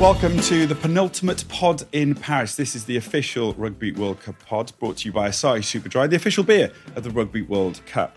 [0.00, 2.54] Welcome to the penultimate pod in Paris.
[2.54, 6.14] This is the official Rugby World Cup pod brought to you by Asahi Superdry, the
[6.14, 8.16] official beer of the Rugby World Cup.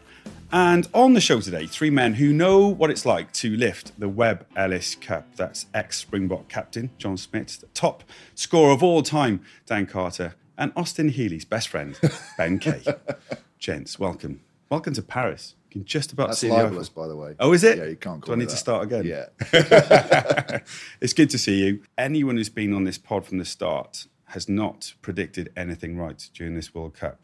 [0.52, 4.08] And on the show today, three men who know what it's like to lift the
[4.08, 5.36] Webb Ellis Cup.
[5.36, 8.04] That's ex Springbok captain John Smit, the top
[8.36, 12.00] scorer of all time, Dan Carter, and Austin Healey's best friend,
[12.38, 12.84] Ben Kay.
[13.58, 14.42] Gents, welcome.
[14.70, 15.56] Welcome to Paris.
[15.72, 17.04] You can just about That's see the libelous, Eiffel.
[17.04, 17.36] by the way.
[17.40, 17.78] Oh, is it?
[17.78, 19.06] Yeah, you can't Do call I me need to start again?
[19.06, 19.28] Yeah.
[21.00, 21.82] it's good to see you.
[21.98, 26.56] Anyone who's been on this pod from the start has not predicted anything right during
[26.56, 27.20] this World Cup.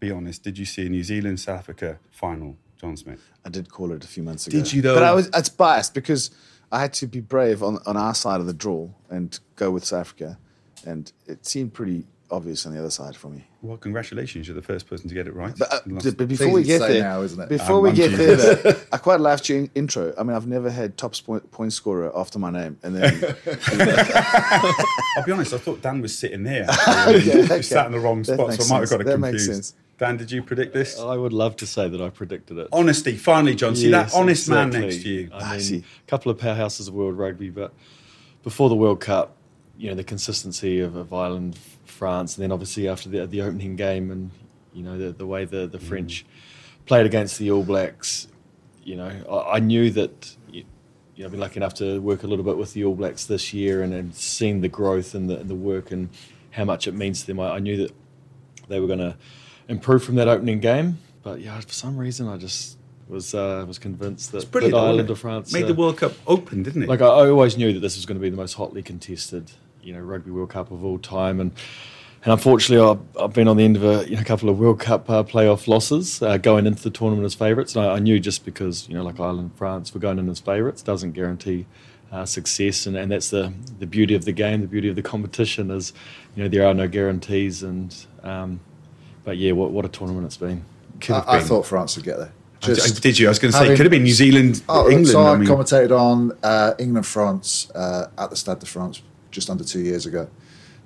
[0.00, 3.20] Be honest, did you see a New Zealand South Africa final, John Smit?
[3.44, 4.58] I did call it a few months ago.
[4.58, 4.94] Did you, though?
[4.94, 6.32] But I was it's biased because
[6.72, 9.84] I had to be brave on, on our side of the draw and go with
[9.84, 10.38] South Africa,
[10.84, 13.44] and it seemed pretty obvious on the other side for me.
[13.62, 15.54] Well, congratulations, you're the first person to get it right.
[15.56, 17.48] But, uh, You lost- d- but before we get there, now, isn't it?
[17.48, 20.12] before I'm- we I'm get there, though, I quite laughed your intro.
[20.18, 23.36] I mean, I've never had top point, point scorer after my name, and then
[25.16, 26.66] I'll be honest, I thought Dan was sitting there.
[27.06, 27.62] Okay, He okay.
[27.62, 29.52] sat in the wrong That spot, so I might have got it That makes confused.
[29.74, 29.74] sense.
[29.98, 30.98] Dan, did you predict this?
[30.98, 32.68] I would love to say that I predicted it.
[32.72, 33.74] Honesty, finally, John.
[33.76, 35.30] See that Yes, honest man next to you.
[35.32, 35.78] I mean, see.
[35.78, 37.72] a couple of powerhouses of world rugby, but
[38.42, 39.36] before the World Cup,
[39.78, 41.58] you know, the consistency of, of Ireland,
[41.96, 44.30] France, and then obviously after the, the opening game and,
[44.72, 46.24] you know, the, the way the, the French
[46.84, 48.28] played against the All Blacks,
[48.84, 50.64] you know, I, I knew that, you
[51.14, 53.24] you know, I've been lucky enough to work a little bit with the All Blacks
[53.24, 56.10] this year and, and seeing the growth and the, the work and
[56.50, 57.40] how much it means to them.
[57.40, 57.92] I, I knew that
[58.68, 59.16] they were going to
[59.68, 60.98] improve from that opening game.
[61.22, 65.16] But yeah, for some reason, I just was uh, was convinced that, that Ireland or
[65.16, 66.88] France made uh, the World Cup open, didn't it?
[66.88, 69.52] Like I, I always knew that this was going to be the most hotly contested,
[69.86, 71.52] you know, Rugby World Cup of all time, and
[72.24, 72.84] and unfortunately,
[73.16, 75.22] I've, I've been on the end of a you know, couple of World Cup uh,
[75.22, 77.76] playoff losses, uh, going into the tournament as favourites.
[77.76, 80.28] And I, I knew just because you know, like Ireland, and France were going in
[80.28, 81.66] as favourites, doesn't guarantee
[82.10, 85.02] uh, success, and, and that's the the beauty of the game, the beauty of the
[85.02, 85.92] competition is,
[86.34, 87.94] you know, there are no guarantees, and
[88.24, 88.58] um,
[89.24, 90.64] but yeah, what what a tournament it's been.
[91.00, 92.32] Could have I, I thought France would get there.
[92.62, 93.26] I- I- did you?
[93.26, 95.08] I was going to say, it having- could have been New Zealand, Oh, England.
[95.08, 99.02] So I, I mean, commentated on uh, England France uh, at the Stade de France
[99.36, 100.28] just under two years ago,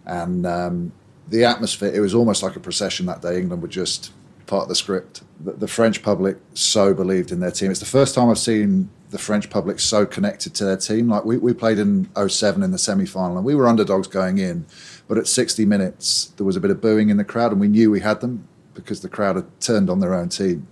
[0.04, 0.92] and um,
[1.28, 1.90] the atmosphere.
[1.94, 3.38] It was almost like a procession that day.
[3.38, 4.12] England were just
[4.46, 5.22] part of the script.
[5.42, 7.70] The, the French public so believed in their team.
[7.70, 11.08] It's the first time I've seen the French public so connected to their team.
[11.08, 14.38] Like we, we played in 07 in the semi final, and we were underdogs going
[14.38, 14.66] in,
[15.08, 17.68] but at 60 minutes there was a bit of booing in the crowd, and we
[17.68, 20.66] knew we had them because the crowd had turned on their own team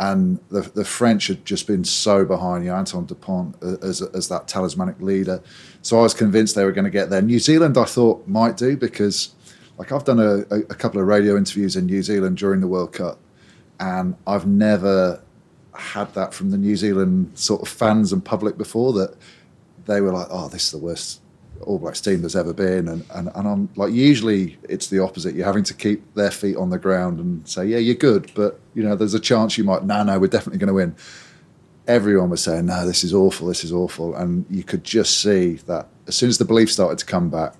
[0.00, 4.28] and the the French had just been so behind you, know, Antoine Dupont as as
[4.28, 5.42] that talismanic leader.
[5.82, 7.22] So I was convinced they were going to get there.
[7.22, 9.34] New Zealand, I thought might do because,
[9.76, 12.92] like, I've done a, a couple of radio interviews in New Zealand during the World
[12.92, 13.18] Cup,
[13.80, 15.22] and I've never
[15.74, 19.16] had that from the New Zealand sort of fans and public before that
[19.86, 21.20] they were like, "Oh, this is the worst
[21.62, 25.34] All Blacks team there's ever been," and, and and I'm like, usually it's the opposite.
[25.34, 28.60] You're having to keep their feet on the ground and say, "Yeah, you're good," but
[28.74, 29.84] you know, there's a chance you might.
[29.84, 30.94] No, no, we're definitely going to win.
[31.86, 33.48] Everyone was saying, "No, this is awful.
[33.48, 36.98] This is awful," and you could just see that as soon as the belief started
[36.98, 37.54] to come back.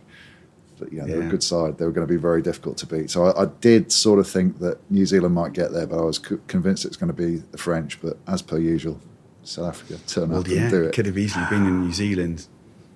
[0.78, 1.26] That, you know, they're Yeah.
[1.26, 1.76] a good side.
[1.78, 3.10] They were going to be very difficult to beat.
[3.10, 6.02] So I, I did sort of think that New Zealand might get there, but I
[6.02, 8.00] was co- convinced it's going to be the French.
[8.00, 9.00] But as per usual,
[9.42, 10.92] South Africa turn well, up yeah, and do it.
[10.94, 12.46] could have easily been in New Zealand,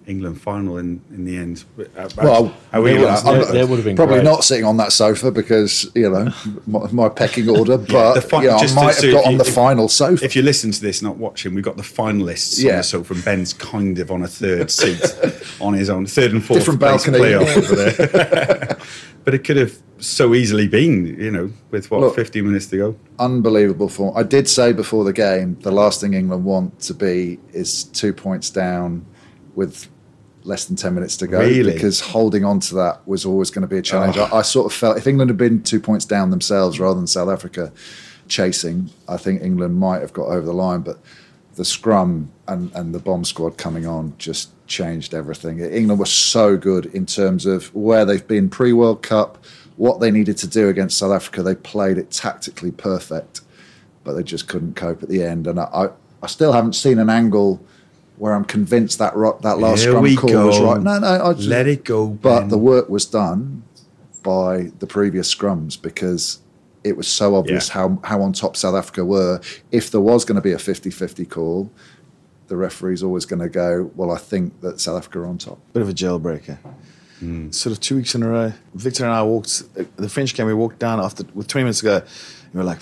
[0.06, 1.64] England final in, in the end.
[1.76, 3.26] But, uh, Well, we you know, honest?
[3.26, 4.24] I'm That- would have been probably great.
[4.24, 6.32] not sitting on that sofa because you know
[6.66, 9.14] my, my pecking order, but the fi- you know, I just to- might so have
[9.14, 10.24] got if on you- the if- final sofa.
[10.24, 12.76] If you listen to this, not watching, we've got the finalists on Yeah.
[12.78, 15.00] the sofa, and Ben's kind of on a third seat
[15.60, 17.18] on his own, third and fourth Different place balcony.
[17.24, 18.76] playoff over there.
[19.24, 22.76] but it could have so easily been, you know, with what, Look, 15 minutes to
[22.76, 22.96] go.
[23.20, 24.12] Unbelievable form.
[24.16, 28.12] I did say before the game, the last thing England want to be is two
[28.12, 29.06] points down
[29.54, 29.86] with
[30.44, 31.72] less than 10 minutes to go Really?
[31.72, 34.16] because holding on to that was always going to be a challenge.
[34.18, 34.24] Oh.
[34.24, 37.06] I, I sort of felt if England had been two points down themselves rather than
[37.06, 37.72] South Africa
[38.28, 40.80] chasing, I think England might have got over the line.
[40.80, 40.98] But
[41.54, 45.60] the scrum and, and the bomb squad coming on just changed everything.
[45.60, 49.44] England was so good in terms of where they've been pre World Cup,
[49.76, 51.42] what they needed to do against South Africa.
[51.42, 53.42] They played it tactically perfect,
[54.02, 55.46] but they just couldn't cope at the end.
[55.46, 55.88] And I, I,
[56.22, 57.60] I still haven't seen an angle
[58.16, 60.80] where I'm convinced that ro- that last Here scrum we call was right.
[60.80, 63.62] No, no, I just, Let it go, But the work was done
[64.22, 66.38] by the previous scrums because
[66.84, 67.74] it was so obvious Yeah.
[67.74, 69.40] how, how on top South Africa were.
[69.70, 71.70] If there was going to be a 50-50 call,
[72.48, 75.58] the referee's always going to go, well, I think that South Africa are on top.
[75.72, 76.58] bit of a jailbreaker.
[77.20, 77.50] Hmm.
[77.50, 79.62] Sort of two weeks in a row, Victor and I walked
[79.96, 80.46] the French game.
[80.46, 82.80] We walked down after with 20 minutes to go, and we were like,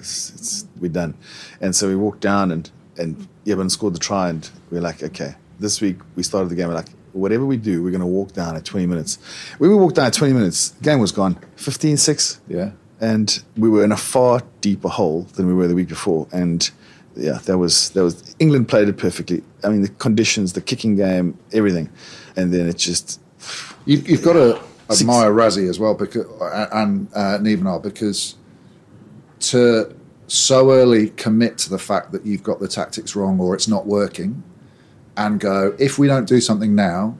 [0.00, 1.14] it's, it's, "We're done."
[1.60, 5.02] And so we walked down, and and Eben scored the try, and we are like,
[5.02, 6.68] "Okay." This week we started the game.
[6.68, 9.18] We're like, whatever we do, we're going to walk down at 20 minutes.
[9.58, 11.38] When we walked down at 20 minutes, the game was gone.
[11.56, 12.40] 15 6.
[12.48, 12.72] Yeah.
[13.00, 16.28] And we were in a far deeper hole than we were the week before.
[16.32, 16.70] And
[17.16, 19.42] yeah, that was that was England played it perfectly.
[19.64, 21.90] I mean, the conditions, the kicking game, everything,
[22.36, 23.20] and then it just
[23.84, 24.60] You, you've got to
[24.90, 26.26] admire Rassie as well because
[26.72, 28.36] and uh, Nienaber because
[29.40, 29.95] to
[30.28, 33.86] so early commit to the fact that you've got the tactics wrong or it's not
[33.86, 34.42] working,
[35.16, 37.16] and go if we don't do something now,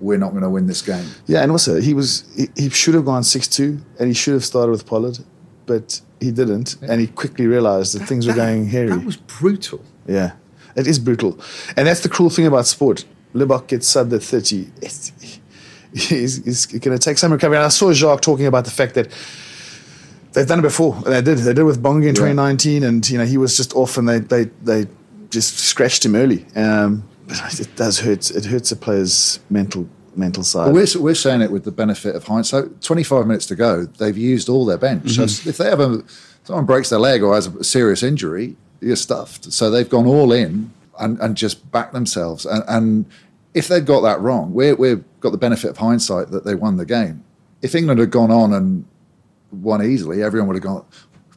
[0.00, 1.06] we're not going to win this game.
[1.26, 1.42] yeah.
[1.42, 4.44] And also, he was he, he should have gone six two, and he should have
[4.44, 5.18] started with Pollard,
[5.66, 8.88] but he didn't, and he quickly realised that things were going hairy.
[8.88, 9.82] That was brutal.
[10.06, 10.32] Yeah,
[10.76, 11.38] it is brutal,
[11.76, 13.04] and that's the cruel thing about sport.
[13.34, 14.70] Libbok gets subbed at thirty.
[14.80, 15.12] It's,
[15.94, 17.56] he's, he's going to take some recovery.
[17.56, 19.10] And I saw Jacques talking about the fact that
[20.36, 20.94] they've done it before.
[21.00, 21.38] They did.
[21.38, 24.08] They did it with Bongi in 2019, and you know he was just off, and
[24.08, 24.86] they they they
[25.30, 26.46] just scratched him early.
[26.54, 28.30] Um, but it does hurt.
[28.30, 30.72] It hurts a player's mental mental side.
[30.72, 32.80] We're, we're saying it with the benefit of hindsight.
[32.80, 35.10] 25 minutes to go, they've used all their bench.
[35.10, 36.02] So if they ever,
[36.44, 39.52] someone breaks their leg or has a serious injury, you're stuffed.
[39.52, 42.46] So they've gone all in and, and just backed themselves.
[42.46, 43.06] And, and
[43.52, 46.78] if they'd got that wrong, we're, we've got the benefit of hindsight that they won
[46.78, 47.22] the game.
[47.60, 48.86] If England had gone on and
[49.62, 50.84] won easily, everyone would have gone,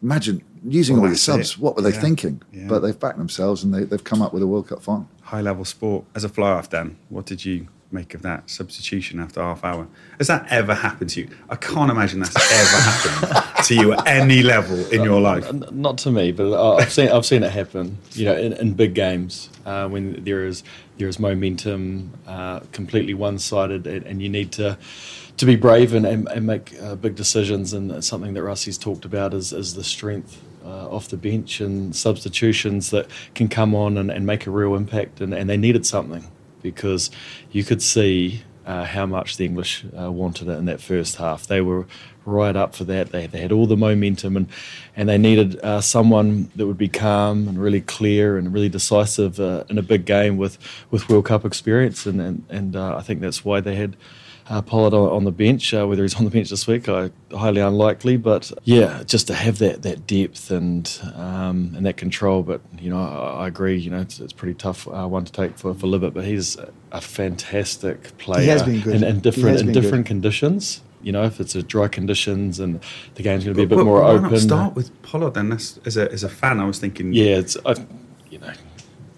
[0.02, 1.52] imagine using Well, all your subs.
[1.54, 1.60] it.
[1.60, 2.02] What were they Yeah.
[2.02, 2.42] thinking?
[2.54, 2.66] Yeah.
[2.68, 5.08] But they've backed themselves and they, they've come up with a World Cup final.
[5.22, 6.06] High level sport.
[6.16, 9.88] As a fly off, Dan, what did you make of that substitution after half hour?
[10.20, 11.30] Has that ever happened to you?
[11.50, 12.82] I can't imagine that's ever
[13.32, 15.52] happened to you at any level in your life.
[15.72, 17.98] Not to me, but I- I've seen I've seen it happen.
[18.14, 20.64] You know, in, in big games uh, when there is
[20.98, 24.78] there is momentum, uh, completely one sided, and, and you need to
[25.40, 27.74] to be brave and, and, and make uh, big decisions.
[27.74, 30.42] And something that Rassie's talked about is is the strength.
[30.62, 34.76] Uh, off the bench and substitutions that can come on and, and make a real
[34.76, 36.28] impact, and, and they needed something
[36.62, 37.10] because
[37.52, 41.48] you could see uh, how much the English uh, wanted it in that first half.
[41.48, 41.88] They were
[42.26, 43.12] right up for that.
[43.12, 44.48] They, they had all the momentum and,
[44.96, 49.40] and they needed uh, someone that would be calm and really clear and really decisive
[49.40, 50.60] uh, in a big game with,
[50.92, 52.06] with World Cup experience.
[52.06, 53.96] And, and, and I think that's why they had
[54.50, 55.74] uh, Pollard on, on the bench.
[55.74, 58.18] Uh, whether he's on the bench this week, I highly unlikely.
[58.18, 62.44] But yeah, just to have that that depth and um, and that control.
[62.44, 63.78] But you know, I, I agree.
[63.78, 66.14] You know, it's, it's a pretty tough uh, one to take for for Libbok.
[66.14, 68.46] But he's a, a fantastic player.
[68.52, 68.96] has been good.
[68.96, 70.08] in, in different in different good.
[70.08, 70.82] conditions.
[71.02, 72.82] You know, if it's a dry conditions and
[73.16, 74.32] the game's going to be a bit But more why open.
[74.32, 75.48] Not start with Pollard then.
[75.48, 77.14] That's, as a as a fan, I was thinking.
[77.14, 77.76] Yeah, it's I,
[78.30, 78.52] you know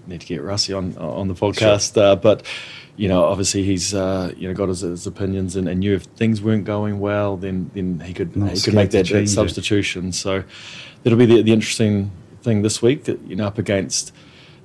[0.07, 2.43] need to get Rassie on on the podcast, uh, but
[3.01, 6.03] you know obviously he's uh, you know got his, his opinions and, and knew if
[6.21, 9.29] things weren't going well, then then he could Not he could make that, that change
[9.29, 9.33] it.
[9.41, 10.11] substitution.
[10.11, 10.43] So
[11.01, 12.11] that'll be the, the interesting
[12.43, 14.13] thing this week that you know up against.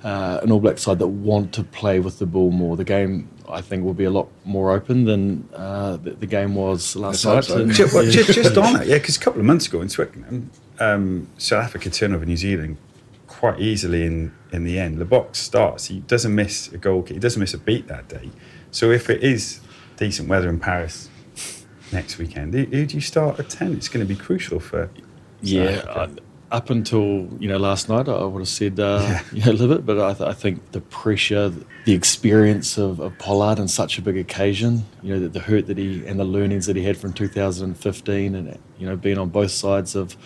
[0.05, 2.77] Uh, an All Black side that want to play with the ball more.
[2.77, 6.55] The game, I think, will be a lot more open than uh, the, the game
[6.55, 7.57] was last Let's night.
[7.57, 7.63] so.
[7.63, 8.23] And- Ju- well, yeah.
[8.23, 11.65] ju- just on it, yeah, because a couple of months ago in Twickenham, um, South
[11.65, 12.77] Africa turn over New Zealand
[13.39, 14.99] quite easily in, in the end.
[14.99, 18.31] The box starts, he doesn't miss a goal, he doesn't miss a beat that day.
[18.71, 19.61] So if it is
[19.97, 21.09] decent weather in Paris
[21.93, 23.75] next weekend, who, who do you start at 10?
[23.75, 24.91] It's going to be crucial for.
[25.43, 26.09] Yeah, I,
[26.53, 29.23] up until you know last night, I would have said uh, Yeah.
[29.33, 31.53] you know, a little bit, but I, th- I think the pressure,
[31.85, 35.67] the experience of, of Pollard on such a big occasion, you know, the, the hurt
[35.67, 39.29] that he and the learnings that he had from 2015, and you know, being on
[39.29, 40.17] both sides of.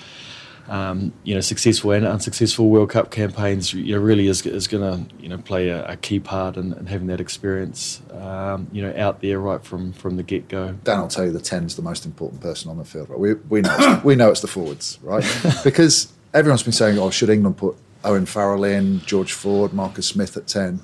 [0.70, 5.08] Um, you know, successful and unsuccessful World Cup campaigns, you know, really is, is going
[5.08, 8.80] to, you know, play a, a key part in, in having that experience, um, you
[8.80, 10.72] know, out there right from from the get go.
[10.84, 13.08] Dan I'll tell you the 10's the most important person on the field.
[13.10, 13.18] Right?
[13.18, 15.24] We, we, know it's, we know it's the forwards, right?
[15.64, 20.36] because everyone's been saying, oh, should England put Owen Farrell in, George Ford, Marcus Smith
[20.36, 20.80] at 10?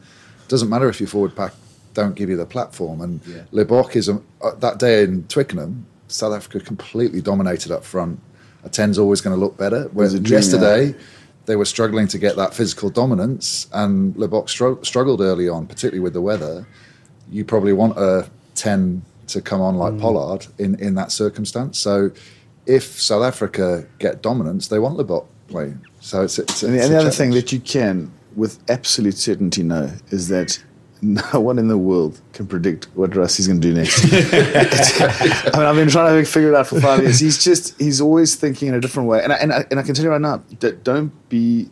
[0.48, 1.52] Doesn't matter if your forward pack
[1.94, 3.00] don't give you the platform.
[3.00, 3.42] And Yeah.
[3.52, 8.20] Libbok is, a, uh, that day in Twickenham, South Africa completely dominated up front.
[8.66, 9.88] A 10's always going to look better.
[9.92, 10.94] Whereas yesterday,
[11.46, 16.00] they were struggling to get that physical dominance, and Libbok stro- struggled early on, particularly
[16.00, 16.66] with the weather
[17.30, 19.78] you probably want a 10 to come on Mm.
[19.78, 21.78] like Pollard in, in that circumstance.
[21.78, 22.11] So
[22.66, 25.85] if South Africa get dominance, they want Libbok playing.
[26.00, 29.90] So it's, it's, it's and the other thing that you can, with absolute certainty, know
[30.11, 30.62] is that
[31.02, 34.04] no one in the world can predict what Rassie's going to do next.
[34.12, 37.20] I mean, I've been trying to figure it out for five years.
[37.20, 39.22] He's just, he's always thinking in a different way.
[39.22, 41.68] And I, and I, and I can tell you right now that don't be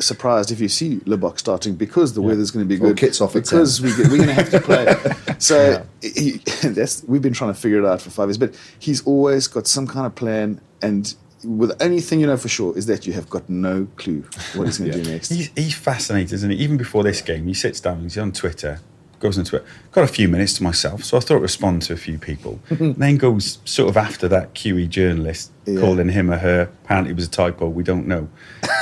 [0.00, 2.92] surprised if you see Libbok starting because the weather's going to be good.
[2.92, 2.94] Or.
[2.94, 4.94] Kit's off because we get, we're going to have to play.
[5.40, 6.32] So he,
[6.62, 8.38] that's we've been trying to figure it out for five years.
[8.38, 11.14] But he's always got some kind of plan, and
[11.44, 14.78] with anything you know for sure is that you have got no clue what he's
[14.78, 15.30] going to do next.
[15.30, 16.56] He's, he's fascinated, isn't he?
[16.58, 18.80] Even before this game, he sits down, he's on Twitter,
[19.20, 19.64] goes into it.
[19.92, 22.60] Got a few minutes to myself, so I thought I'd respond to a few people.
[22.70, 25.80] then goes sort of after that QE journalist Yeah.
[25.80, 26.70] calling him or her.
[26.84, 27.68] Apparently, it was a typo.
[27.68, 28.28] We don't know.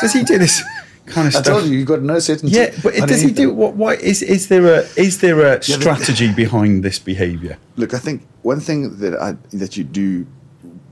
[0.00, 0.62] Does he do this
[1.06, 1.46] kind of I stuff?
[1.46, 2.54] told you, you've got no certainty.
[2.56, 3.75] Yeah, but on does he do what?
[3.76, 7.58] Why is is there a is there a the- strategy behind this behaviour?
[7.76, 10.26] Look, I think one thing that I that you do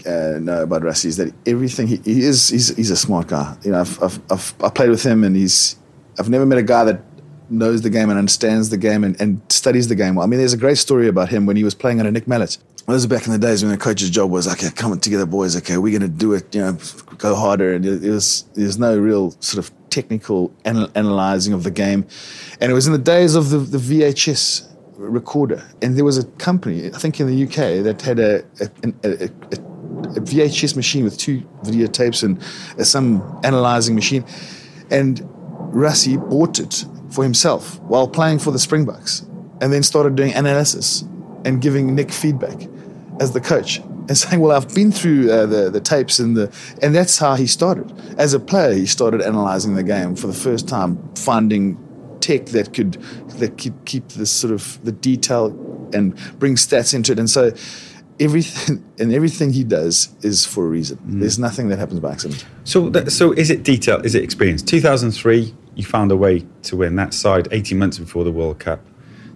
[0.07, 3.57] uh, know about Rassie is that everything he, he is he's, he's a smart guy.
[3.63, 5.77] You know, I've, I've, I've I played with him, and he's
[6.19, 7.01] I've never met a guy that
[7.51, 10.15] knows the game and understands the game and, and studies the game.
[10.15, 10.25] well.
[10.25, 12.59] I mean, there's a great story about him when he was playing under Nick Mallett.
[12.87, 15.57] Those are back in the days when the coach's job was okay, come together, boys.
[15.57, 16.55] Okay, we're going to do it.
[16.55, 16.79] You know,
[17.17, 17.75] go harder.
[17.75, 22.07] And it was there's no real sort of technical anal- analyzing of the game,
[22.61, 26.25] and it was in the days of the, the VHS recorder, and there was a
[26.39, 28.69] company, I think in the UK, that had a a,
[29.03, 29.25] a,
[29.57, 29.74] a,
[30.05, 32.41] a VHS machine with two videotapes and
[32.79, 34.25] uh, some analyzing machine,
[34.91, 35.21] and
[35.73, 39.21] Rassie bought it for himself while playing for the Springboks,
[39.61, 41.03] and then started doing analysis
[41.45, 42.69] and giving Nick feedback
[43.21, 43.81] as the coach.
[44.07, 47.37] And saying, "Well, I've been through uh, the the tapes and the and that's how
[47.37, 47.91] he started.
[48.19, 51.79] As a player, he started analyzing the game for the first time, finding
[52.21, 52.95] tech that could
[53.39, 55.47] that could keep this sort of the detail
[55.93, 57.19] and bring stats into it.
[57.19, 57.53] And so
[58.21, 60.99] everything and everything he does is for a reason.
[60.99, 61.21] Mm-hmm.
[61.21, 62.45] There's nothing that happens by accident.
[62.65, 64.01] So, that, so is it detail?
[64.01, 64.63] Is it experience?
[64.63, 68.81] 2003, you found a way to win that side 18 months before the World Cup.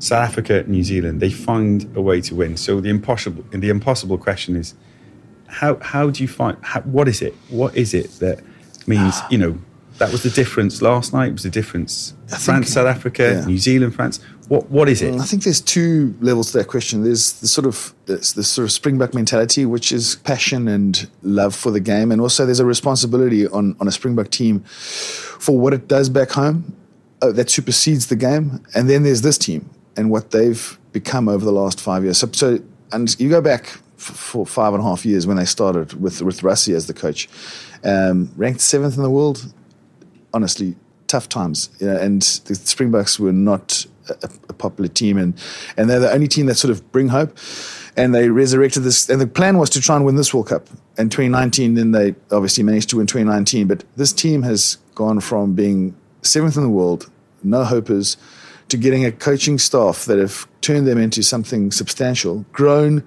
[0.00, 2.56] South Africa, New Zealand, they find a way to win.
[2.56, 4.75] So the impossible, the impossible question is,
[5.49, 6.56] how how do you find?
[6.62, 7.35] How, what is it?
[7.49, 8.40] What is it that
[8.87, 9.14] means?
[9.16, 9.28] Ah.
[9.30, 9.58] You know,
[9.99, 11.32] that was the difference last night.
[11.32, 13.44] Was the difference France, South Africa, yeah.
[13.47, 14.20] New Zealand, France?
[14.49, 15.21] What what is it?
[15.21, 17.05] I think there's two levels to that question.
[17.05, 21.55] There's the sort of there's the sort of Springbok mentality, which is passion and love
[21.55, 25.75] for the game, and also there's a responsibility on on a Springbok team for what
[25.75, 26.75] it does back home
[27.21, 28.64] uh, that supersedes the game.
[28.75, 32.19] And then there's this team and what they've become over the last five years.
[32.19, 32.59] So, so
[32.93, 36.40] and you go back for five and a half years when they started with with
[36.40, 37.28] Rassie as the coach,
[37.85, 39.52] um, ranked seventh in the world.
[40.33, 40.76] Honestly,
[41.08, 41.70] tough times.
[41.80, 45.34] You know, and the Springboks were not a, a popular team, and
[45.76, 47.36] and they're the only team that sort of bring hope.
[47.96, 50.68] And they resurrected this, and the plan was to try and win this World Cup
[50.98, 51.74] in 2019.
[51.74, 53.66] Then they obviously managed to win 2019.
[53.66, 57.10] But this team has gone from being seventh in the world,
[57.42, 58.16] no hopers,
[58.68, 63.02] to getting a coaching staff that have turned them into something substantial, grown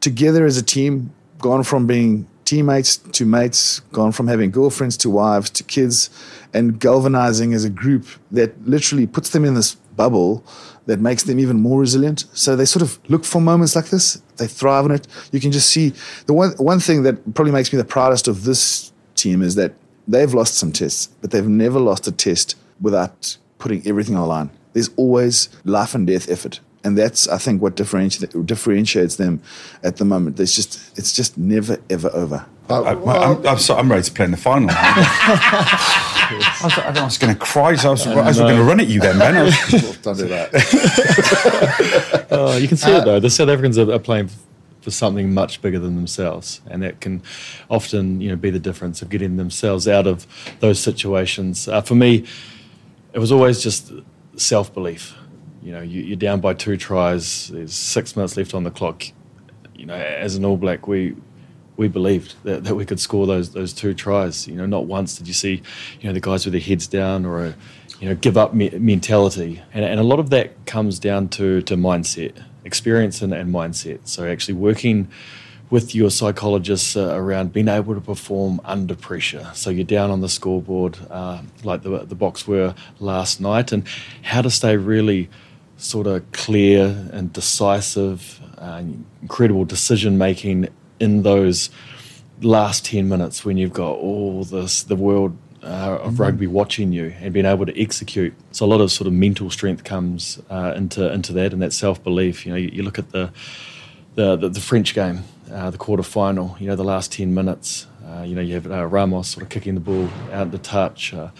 [0.00, 5.08] together as a team, gone from being teammates to mates, gone from having girlfriends to
[5.08, 6.10] wives to kids,
[6.52, 10.44] and galvanizing as a group that literally puts them in this bubble
[10.86, 12.24] that makes them even more resilient.
[12.32, 14.20] So they sort of look for moments like this.
[14.38, 15.06] They thrive on it.
[15.30, 15.92] You can just see
[16.26, 19.72] the one one thing that probably makes me the proudest of this team is that
[20.08, 24.26] they've lost some tests, but they've never lost a test without putting everything on the
[24.26, 24.50] line.
[24.72, 26.58] There's always life and death effort.
[26.82, 29.42] And that's, I think, what differentiates, differentiates them
[29.82, 30.38] at the moment.
[30.38, 32.46] There's just, it's just never, ever over.
[32.70, 34.70] Uh, I, I'm, I'm, so, I'm ready to play in the final.
[34.72, 37.74] I was, I was going to cry.
[37.74, 39.36] So I was, I was going to run at you then, Ben.
[39.36, 40.50] I was- don't do that.
[42.32, 43.18] Oh, you can see it though.
[43.18, 44.30] The South Africans are, are playing
[44.82, 47.22] for something much bigger than themselves, and that can
[47.68, 50.26] often, you know, be the difference of getting themselves out of
[50.60, 51.66] those situations.
[51.66, 52.24] Uh, for me,
[53.12, 53.92] it was always just
[54.36, 55.14] self belief.
[55.62, 57.48] You know, you, you're down by two tries.
[57.48, 59.04] There's six minutes left on the clock.
[59.74, 61.14] You know, as an All Black, we
[61.76, 64.46] we believed that, that we could score those those two tries.
[64.46, 65.62] You know, not once did you see,
[66.00, 67.54] you know, the guys with their heads down or a,
[68.00, 69.62] you know, give up me- mentality.
[69.72, 74.00] And, and a lot of that comes down to to mindset, experience, and, and mindset.
[74.04, 75.08] So actually working
[75.70, 79.48] with your psychologists uh, around being able to perform under pressure.
[79.54, 83.86] So you're down on the scoreboard, uh, like the the Boks were last night, and
[84.22, 85.28] how to stay really
[85.80, 88.82] sort of clear and decisive, uh,
[89.22, 90.68] incredible decision making
[90.98, 91.70] in those
[92.42, 97.14] last 10 minutes when you've got all this, the world uh, of rugby watching you
[97.20, 98.34] and being able to execute.
[98.52, 101.72] So a lot of sort of mental strength comes uh, into into that and that
[101.72, 102.46] self belief.
[102.46, 103.30] You know, you, you look at the
[104.14, 106.56] the, the, the French game, uh, the quarter final.
[106.58, 107.86] You know, the last ten minutes.
[108.10, 111.14] Uh, you know, you have uh, Ramos sort of kicking the ball out the touch,
[111.14, 111.30] uh,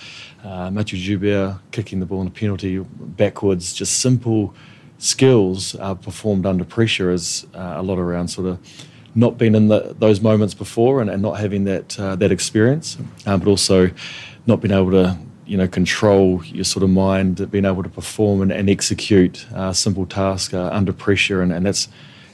[0.44, 3.72] uh, Matthieu Jalibert kicking the ball in a penalty backwards.
[3.72, 4.54] Just simple
[4.98, 8.58] skills performed under pressure is uh, a lot around sort of
[9.14, 12.96] not been in the, those moments before and, and not having that uh, that experience,
[13.26, 13.90] uh, but also
[14.46, 18.42] not being able to you know control your sort of mind, being able to perform
[18.42, 21.88] and, and execute simple tasks under pressure, and, and that's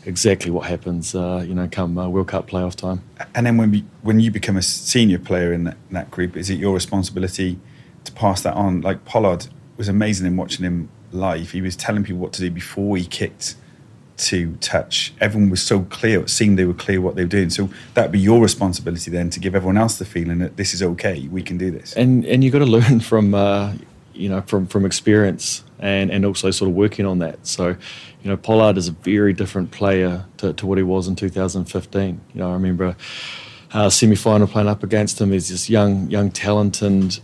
[0.06, 1.14] exactly what happens.
[1.14, 3.02] Uh, you know, come uh, World Cup playoff time.
[3.34, 6.36] and then when we, when you become a senior player in that, in that group,
[6.36, 7.58] is it your responsibility
[8.04, 8.80] to pass that on?
[8.80, 11.50] Like Pollard, was amazing in watching him live.
[11.50, 13.56] He was telling people what to do before he kicked
[14.16, 15.12] to touch.
[15.20, 16.22] Everyone was so clear.
[16.22, 17.50] It seemed they were clear what they were doing.
[17.50, 20.82] So that'd be your responsibility then to give everyone else the feeling that this is
[20.82, 21.28] okay.
[21.28, 21.92] We can do this.
[21.94, 23.74] And and you got to learn from uh,
[24.16, 27.46] you know from from experience and and also sort of working on that.
[27.46, 31.16] So you know Pollard is a very different player to, to what he was in
[31.16, 32.20] 2015.
[32.34, 32.96] You know I remember.
[33.72, 35.32] Uh, semi-final playing up against him.
[35.32, 37.18] He's this young, young talent, and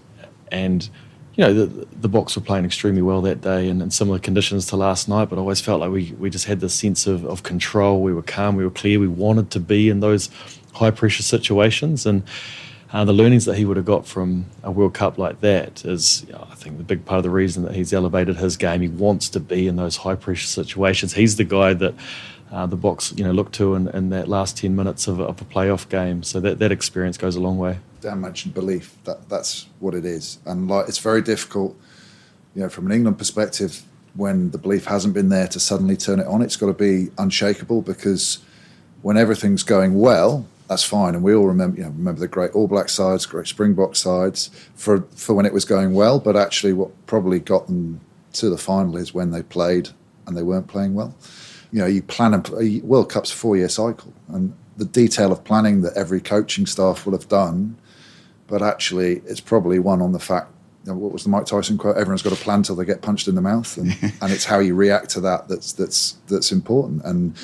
[0.51, 0.91] and
[1.35, 4.67] you know, the, the Boks were playing extremely well that day and in similar conditions
[4.67, 7.25] to last night, but I always felt like we, we just had this sense of,
[7.25, 8.03] of control.
[8.03, 10.29] We were calm, we were clear, we wanted to be in those
[10.75, 12.05] high pressure situations.
[12.05, 12.23] And
[12.93, 16.25] uh, the learnings that he would have got from a World Cup like that is,
[16.27, 18.83] you know, I think, the big part of the reason that he's elevated his game.
[18.83, 21.15] He wants to be in those high pressure situations.
[21.15, 21.95] He's the guy that
[22.53, 25.41] uh, the Boks you know, look to in, in that last 10 minutes of, of
[25.41, 26.23] a playoff game.
[26.23, 27.79] So that, that experience goes a long way.
[28.03, 28.97] Dan mentioned belief.
[29.05, 31.77] That that's what it is, and like it's very difficult,
[32.53, 33.83] you know, from an England perspective,
[34.15, 36.43] when the belief hasn't been there to suddenly turn it on.
[36.43, 38.41] It's got to be unshakable because
[39.03, 42.53] when everything's going well, that's fine, and we all remember, you know, remember the great
[42.53, 46.19] All Black sides, great Springbok sides for for when it was going well.
[46.19, 48.01] But actually, what probably got them
[48.35, 49.91] to the final is when they played
[50.27, 51.15] and they weren't playing well.
[51.73, 55.33] You know, you plan a, a World Cup's a four year cycle, and the detail
[55.33, 57.77] of planning that every coaching staff will have done
[58.53, 60.51] but actually it's probably one on the fact
[60.85, 61.97] you know, what was the Mike Tyson quote?
[61.97, 64.59] Everyone's got a plan till they get punched in the mouth, and, and it's how
[64.59, 67.05] you react to that that's that's that's important.
[67.05, 67.37] And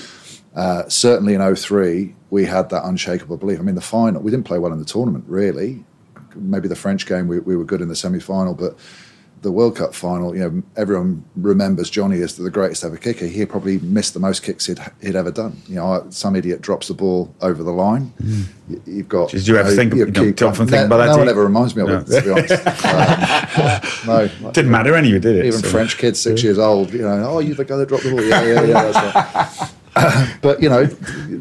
[0.55, 3.59] uh, certainly in 03, we had that unshakable belief.
[3.59, 5.85] I mean, the final we didn't play well in the tournament, really.
[6.35, 8.77] Maybe the French game we, we were good in the semi final, but
[9.43, 13.27] the World Cup final, you know, everyone remembers Johnny as the greatest ever kicker.
[13.27, 15.61] He probably missed the most kicks he'd, he'd ever done.
[15.69, 18.13] You know, some idiot drops the ball over the line.
[18.21, 18.81] Mm.
[18.87, 19.31] You've got.
[19.31, 19.95] Did you ever think?
[19.95, 21.13] You know, often think about that?
[21.13, 21.99] No one ever reminds me of no.
[21.99, 22.07] it.
[22.07, 25.47] To be honest, um, no, didn't matter anyway, did it?
[25.47, 25.69] Even so.
[25.69, 28.23] French kids, six years old, you know, oh, you're the guy that dropped the ball.
[28.23, 29.69] Yeah, yeah, yeah.
[30.43, 30.87] But you know,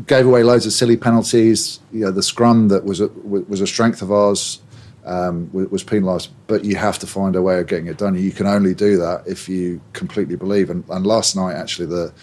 [0.08, 1.80] gave away loads of silly penalties.
[1.92, 4.62] You know, the scrum that was a, was a strength of ours
[5.06, 6.30] um, was penalised.
[6.48, 8.16] But you have to find a way of getting it done.
[8.16, 10.70] You can only do that if you completely believe.
[10.70, 12.14] And, and last night, actually, the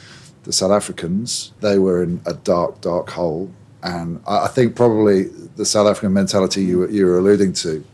[0.44, 3.50] the South Africans they were in a dark, dark hole.
[3.82, 5.24] And I, I think probably
[5.56, 7.84] the South African mentality you were, you were alluding to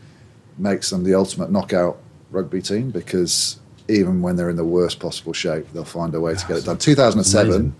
[0.57, 1.97] makes them the ultimate knockout
[2.29, 6.35] rugby team because even when they're in the worst possible shape, they'll find a way
[6.35, 6.77] to get it done.
[6.77, 7.47] 2007.
[7.47, 7.75] Amazing.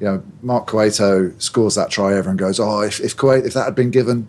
[0.00, 2.14] You know, Mark Cueto scores that try.
[2.14, 4.28] over and goes, "Oh, if if, Cueto, if that had been given,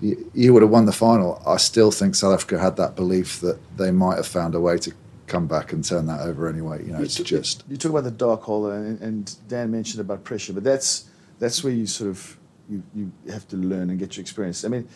[0.00, 1.42] you, you would have won the final.
[1.46, 4.78] I still think South Africa had that belief that they might have found a way
[4.78, 4.92] to
[5.26, 6.84] come back and turn that over anyway.
[6.84, 10.24] You know, it's just you talk about the dark hole, and, and, Dan mentioned about
[10.24, 12.36] pressure, but that's that's where you sort of
[12.68, 14.64] you, you have to learn and get your experience.
[14.64, 14.88] I mean,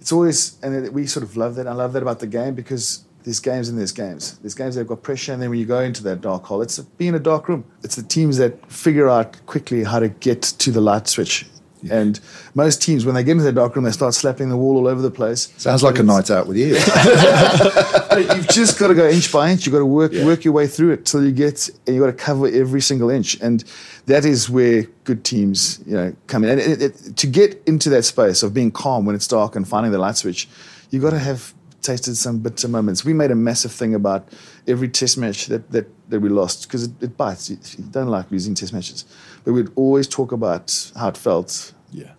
[0.00, 1.66] it's always and we sort of love that.
[1.66, 4.38] I love that about the game because there's games and there's games.
[4.38, 6.62] There's games that have got pressure, and then when you go into that dark hole,
[6.62, 7.64] it's being a dark room.
[7.82, 11.44] It's the teams that figure out quickly how to get to the light switch
[11.90, 12.18] and
[12.54, 14.86] most teams, when they get into their dark room, they start slapping the wall all
[14.86, 15.52] over the place.
[15.56, 16.66] Sounds like a night out with you.
[18.36, 19.66] you've just got to go inch by inch.
[19.66, 20.24] You've got to work, yeah.
[20.24, 23.10] work your way through it till you get, and you've got to cover every single
[23.10, 23.38] inch.
[23.40, 23.64] And
[24.06, 26.50] that is where good teams, you know, come in.
[26.50, 29.66] And it, it, to get into that space of being calm when it's dark and
[29.66, 30.48] finding the light switch,
[30.90, 31.54] you've got to have
[31.86, 33.04] tasted some bitter moments.
[33.04, 34.28] We made a massive thing about
[34.66, 37.48] every test match that, that, that we lost because it, it bites.
[37.50, 39.04] You, you don't like losing test matches.
[39.44, 42.12] But we'd always talk about how it felt yeah.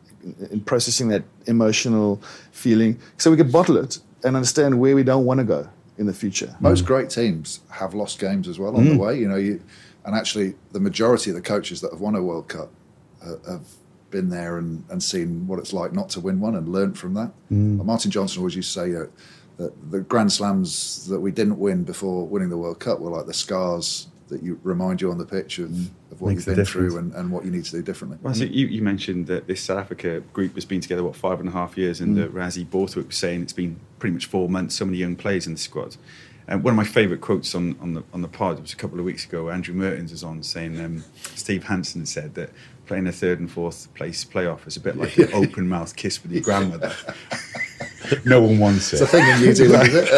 [0.51, 5.25] in processing that emotional feeling so we could bottle it and understand where we don't
[5.25, 6.56] want to go in the future.
[6.60, 6.88] Most mm.
[6.88, 8.93] great teams have lost games as well on mm.
[8.93, 9.19] the way.
[9.19, 9.62] You know, you,
[10.06, 12.69] and actually, the majority of the coaches that have won a World Cup
[13.21, 13.67] uh, have
[14.10, 17.13] been there and, and seen what it's like not to win one and learned from
[17.15, 17.32] that.
[17.51, 17.84] Mm.
[17.84, 19.06] Martin Johnson always used to say uh,
[19.58, 23.26] that the Grand Slams that we didn't win before winning the World Cup were like
[23.26, 25.89] the scars that you remind you on the pitch of, mm.
[26.12, 28.17] of what Makes you've been through and, and, what you need to do differently.
[28.22, 31.39] Well, so you, you, mentioned that this South Africa group has been together, what, five
[31.39, 32.30] and a half years, and mm.
[32.30, 35.54] Rassie Borthwick was saying it's been pretty much four months, so many young players in
[35.54, 35.96] the squad.
[36.48, 39.00] And one of my favourite quotes on, on the on the pod was a couple
[39.00, 39.50] of weeks ago.
[39.50, 41.04] Andrew Mehrtens was on saying um,
[41.36, 42.52] Steve Hansen said that
[42.88, 46.23] playing a third and fourth place playoff is a bit like an open mouth kiss
[46.23, 46.93] with your grandmother.
[48.26, 49.02] no one wants it.
[49.02, 50.10] It's a thing in New Zealand, is it?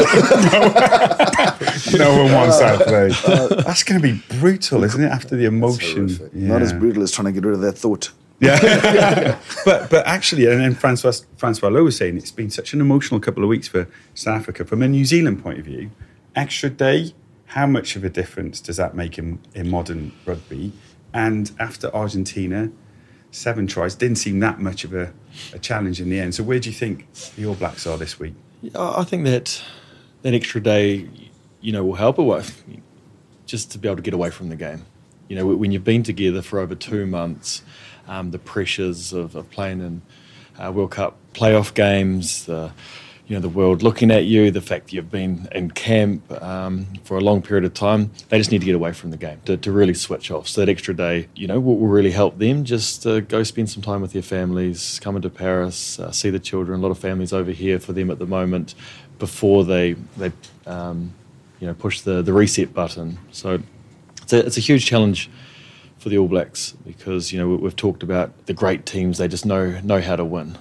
[1.97, 3.11] no, no one wants that play.
[3.25, 5.07] Uh, That's going to be brutal, isn't it?
[5.07, 6.47] After the emotion, yeah.
[6.47, 8.11] not as brutal as trying to get rid of that thought.
[8.41, 12.79] Yeah, but but actually, and then Francois Francois Louw was saying it's been such an
[12.79, 15.91] emotional couple of weeks for South Africa from a New Zealand point of view.
[16.37, 17.13] Extra day,
[17.47, 20.71] how much of a difference does that make in, in modern rugby?
[21.13, 22.71] And after Argentina,
[23.31, 25.13] seven tries didn't seem that much of a,
[25.53, 26.35] a challenge in the end.
[26.35, 28.33] So where do you think the All Blacks are this week?
[28.75, 29.61] I think that
[30.21, 31.09] that extra day,
[31.61, 32.19] you know, will help.
[32.19, 32.43] Or
[33.49, 34.85] just to be able to get away from the game.
[35.27, 37.63] You know, when you've been together for over two months,
[38.07, 40.01] um, the pressures of, of playing in
[40.59, 42.71] uh, World Cup playoff games, the
[43.29, 46.87] you know the world looking at you, the fact that you've been in camp um,
[47.03, 49.39] for a long period of time, they just need to get away from the game
[49.45, 50.47] to, to really switch off.
[50.47, 52.65] So that extra day, you know, will, will really help them.
[52.65, 56.39] Just uh, go spend some time with their families, come into Paris, uh, see the
[56.39, 56.79] children.
[56.79, 58.73] A lot of families over here for them at the moment
[59.19, 60.31] before they they
[60.65, 61.13] um,
[61.59, 63.19] you know push the the reset button.
[63.31, 63.61] So
[64.23, 65.29] it's a, it's a huge challenge
[65.99, 69.45] for the All Blacks because you know we've talked about the great teams; they just
[69.45, 70.57] know know how to win.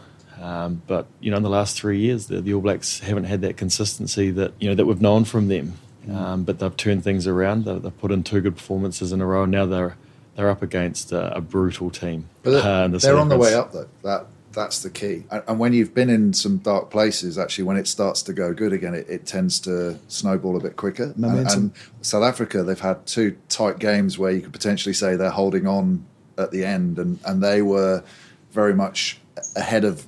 [0.49, 3.43] Um, but you know, in the last three years, the, the, All Blacks haven't had
[3.43, 5.75] that consistency that you know that we've known from them.
[6.07, 6.17] Mm.
[6.17, 7.67] Um, but they've turned things around.
[7.67, 9.43] They've, they've, put in two good performances in a row.
[9.43, 9.97] And now they're
[10.37, 12.29] they're up against a, a brutal team.
[12.43, 13.89] But uh, the they're on the way up, though.
[14.03, 15.25] That that's the key.
[15.31, 18.55] And, and, when you've been in some dark places, actually, when it starts to go
[18.55, 21.13] good again, it, it tends to snowball a bit quicker.
[21.17, 25.29] And, and South Africa, they've had two tight games where you could potentially say they're
[25.29, 26.07] holding on
[26.39, 28.03] at the end, and and they were
[28.53, 29.21] very much
[29.55, 30.07] ahead of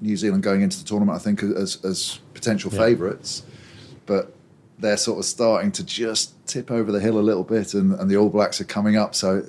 [0.00, 2.80] New Zealand going into the tournament, I think, as, as potential yeah.
[2.80, 3.42] favourites.
[4.04, 4.34] But
[4.78, 8.10] they're sort of starting to just tip over the hill a little bit, and, and
[8.10, 9.14] the All Blacks are coming up.
[9.14, 9.42] So,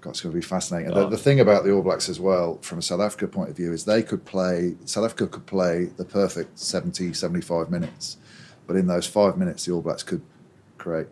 [0.00, 0.92] God, it's going to be fascinating.
[0.92, 1.02] Oh.
[1.02, 3.56] The, the, thing about the All Blacks as well, from a South Africa point of
[3.56, 8.18] view, is they could play, South Africa could play the perfect 70, 75 minutes.
[8.66, 10.22] But in those five minutes, the All Blacks could
[10.86, 11.08] create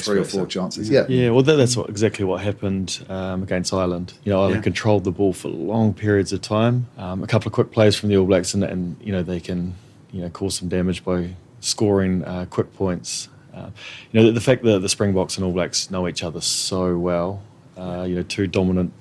[0.00, 0.88] three or four chances.
[0.88, 1.30] Yeah, yeah.
[1.30, 4.14] Well, that's what, exactly what happened um, against Ireland.
[4.24, 4.62] You know, Ireland yeah.
[4.62, 6.86] controlled the ball for long periods of time.
[6.96, 9.40] Um, a couple of quick plays from the All Blacks, and, and, you know they
[9.40, 9.74] can
[10.12, 13.28] you know cause some damage by scoring uh, quick points.
[13.54, 13.70] Uh,
[14.12, 16.96] you know, the, the, fact that the Springboks and All Blacks know each other so
[16.96, 17.42] well.
[17.76, 18.92] Uh, you know, two dominant.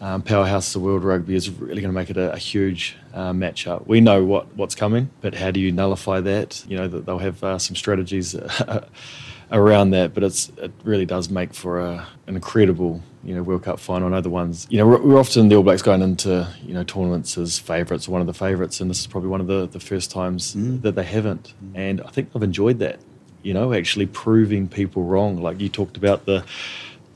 [0.00, 3.32] Um, powerhouse of world rugby is really going to make it a, a huge uh,
[3.32, 3.86] matchup.
[3.86, 6.62] We know what, what's coming, but how do you nullify that?
[6.68, 8.34] You know that they'll have uh, some strategies
[9.52, 13.64] around that, but it's it really does make for a, an incredible you know World
[13.64, 14.08] Cup final.
[14.08, 16.74] I know the ones you know we're, we're often the All Blacks going into you
[16.74, 19.66] know tournaments as favourites, one of the favourites, and this is probably one of the,
[19.66, 20.80] the first times mm.
[20.82, 21.72] that they haven't, mm.
[21.74, 23.00] and I think I've enjoyed that.
[23.42, 25.42] You know, actually proving people wrong.
[25.42, 26.44] Like you talked about the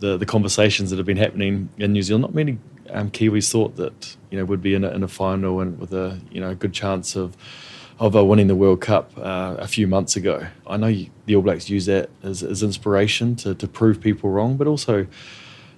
[0.00, 2.22] the, the conversations that have been happening in New Zealand.
[2.22, 2.58] Not many
[2.90, 5.92] um, Kiwis thought that you know would be in a, in a final and with
[5.92, 7.36] a you know a good chance of
[7.98, 10.46] of uh, winning the World Cup uh, a few months ago.
[10.66, 14.30] I know you, the All Blacks use that as, as inspiration to, to prove people
[14.30, 15.06] wrong, but also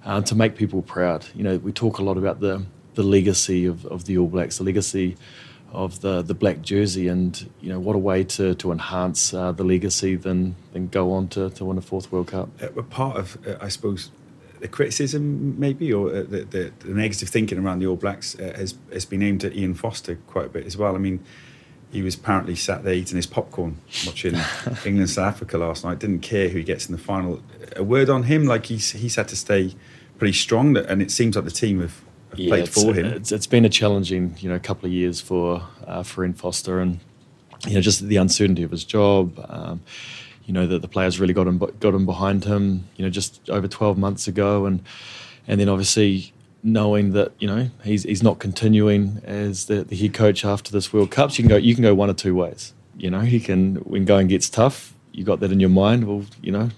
[0.04, 1.26] uh, to make people proud.
[1.34, 4.58] You know, we talk a lot about the the legacy of, of the All Blacks,
[4.58, 5.16] the legacy
[5.72, 9.52] of the, the black jersey, and you know what a way to to enhance uh,
[9.52, 12.48] the legacy than than go on to, to win a fourth World Cup.
[12.60, 14.10] Uh, part of, uh, I suppose,
[14.60, 19.04] the criticism maybe or the, the, the, negative thinking around the All Blacks has has
[19.04, 20.94] been aimed at Ian Foster quite a bit as well.
[20.94, 21.20] I mean,
[21.90, 24.34] he was apparently sat there eating his popcorn watching
[24.84, 25.98] England South Africa last night.
[25.98, 27.42] Didn't care who he gets in the final.
[27.76, 29.74] A word on him, like he's he's had to stay
[30.18, 32.00] pretty strong, and it seems like the team have,
[32.30, 33.06] have yeah, played for him.
[33.06, 36.78] It's, it's been a challenging, you know, couple of years for uh, for Ian Foster,
[36.78, 37.00] and
[37.66, 39.44] you know, just the uncertainty of his job.
[39.48, 39.80] Um,
[40.46, 42.88] you know that the players really got him got him behind him.
[42.96, 44.82] You know, just over twelve months ago, and
[45.48, 50.14] and then obviously knowing that you know he's he's not continuing as the, the head
[50.14, 51.30] coach after this World Cup.
[51.32, 52.72] So you can go you can go one or two ways.
[52.96, 56.06] You know, he can when going gets tough, you got that in your mind.
[56.06, 56.70] Well, you know,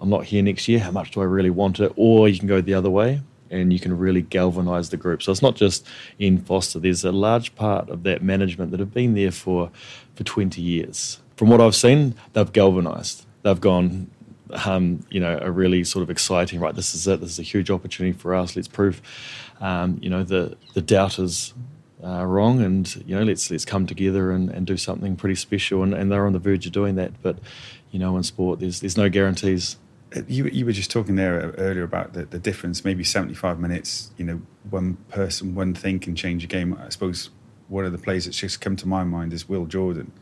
[0.00, 0.80] I'm not here next year.
[0.80, 1.92] How much do I really want it?
[1.96, 3.20] Or you can go the other way
[3.50, 5.22] and you can really galvanise the group.
[5.22, 5.86] So it's not just
[6.20, 6.78] Ian Foster.
[6.78, 9.70] There's a large part of that management that have been there for
[10.14, 11.20] for 20 years.
[11.36, 13.26] From what I've seen, they've galvanised.
[13.42, 14.10] They've gone
[14.64, 16.60] um, you know, a really sort of exciting.
[16.60, 17.20] Right, this is it.
[17.20, 18.56] This is a huge opportunity for us.
[18.56, 19.02] Let's prove,
[19.60, 21.54] um, you know, the the doubters
[22.04, 25.82] uh, wrong, and you know, let's let's come together and, and do something pretty special.
[25.82, 27.22] And, and they're on the verge of doing that.
[27.22, 27.38] But
[27.90, 29.76] you know, in sport, there's there's no guarantees.
[30.14, 34.12] Uh, you, you were just talking there earlier about the, the difference, maybe 75 minutes,
[34.16, 36.78] you know, one person, one thing can change a game.
[36.80, 37.30] I suppose
[37.66, 40.12] one of the players that's just come to my mind is Will Jordan.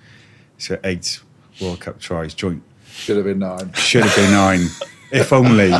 [0.57, 1.21] So eight
[1.61, 2.63] World Cup tries joint
[2.95, 3.73] should have been nine.
[3.75, 4.61] Should have been nine.
[5.11, 5.71] if only.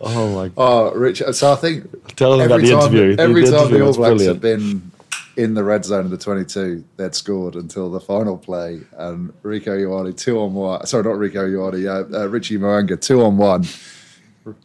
[0.00, 0.48] Oh my.
[0.48, 0.54] God.
[0.56, 1.34] Oh, Richard.
[1.34, 2.16] So I think.
[2.16, 3.16] Tell them about the time, interview.
[3.18, 4.90] Every the, the time the All Blacks have been
[5.36, 8.80] in the red zone of the 22, they'd scored until the final play.
[8.96, 10.86] And Rieko Ioane, two on one.
[10.86, 13.64] Sorry, not Rieko Ioane, uh, uh, Richie Mo'unga, two on one.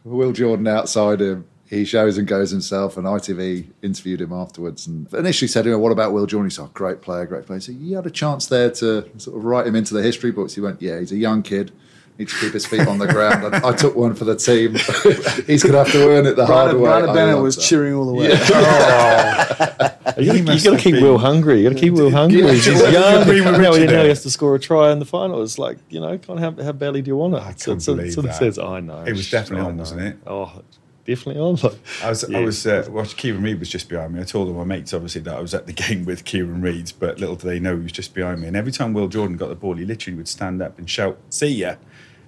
[0.04, 5.12] Will Jordan outside him he shows and goes himself, and ITV interviewed him afterwards and
[5.14, 6.48] initially said, you know, what about Will Jordan?
[6.48, 7.60] He said, oh, great player, great player.
[7.60, 10.54] So you had a chance there to sort of write him into the history books.
[10.54, 11.72] He went, yeah, he's a young kid,
[12.18, 13.54] Need to keep his feet on the ground.
[13.54, 14.72] I, I took one for the team.
[15.46, 16.84] He's going to have to earn it the hard Brian, way.
[16.88, 17.62] Brian I Banner love was that.
[17.62, 18.28] cheering all the way.
[20.18, 21.58] You He gotta, you must gotta keep been- Will hungry.
[21.62, 22.40] You gotta keep Will hungry.
[22.40, 23.26] Yeah, He's I young.
[23.60, 25.42] Now, he- now he has to score a try in the final.
[25.42, 27.38] It's like you know, kind of how, how badly do you want it?
[27.38, 28.44] I It's- couldn't it's- believe it's- that.
[28.54, 29.02] Says, I know.
[29.02, 29.80] It was definitely I on, know.
[29.82, 30.16] wasn't it?
[30.26, 30.62] Oh,
[31.04, 31.56] definitely on.
[31.56, 32.40] Like, I was, I yeah.
[32.40, 34.20] was uh, watching Kieran Read was just behind me.
[34.20, 36.92] I told all my mates, obviously, that I was at the game with Kieran Read,
[36.98, 38.46] but little do they know he was just behind me.
[38.46, 41.18] And every time Will Jordan got the ball, he literally would stand up and shout,
[41.28, 41.74] "See ya,"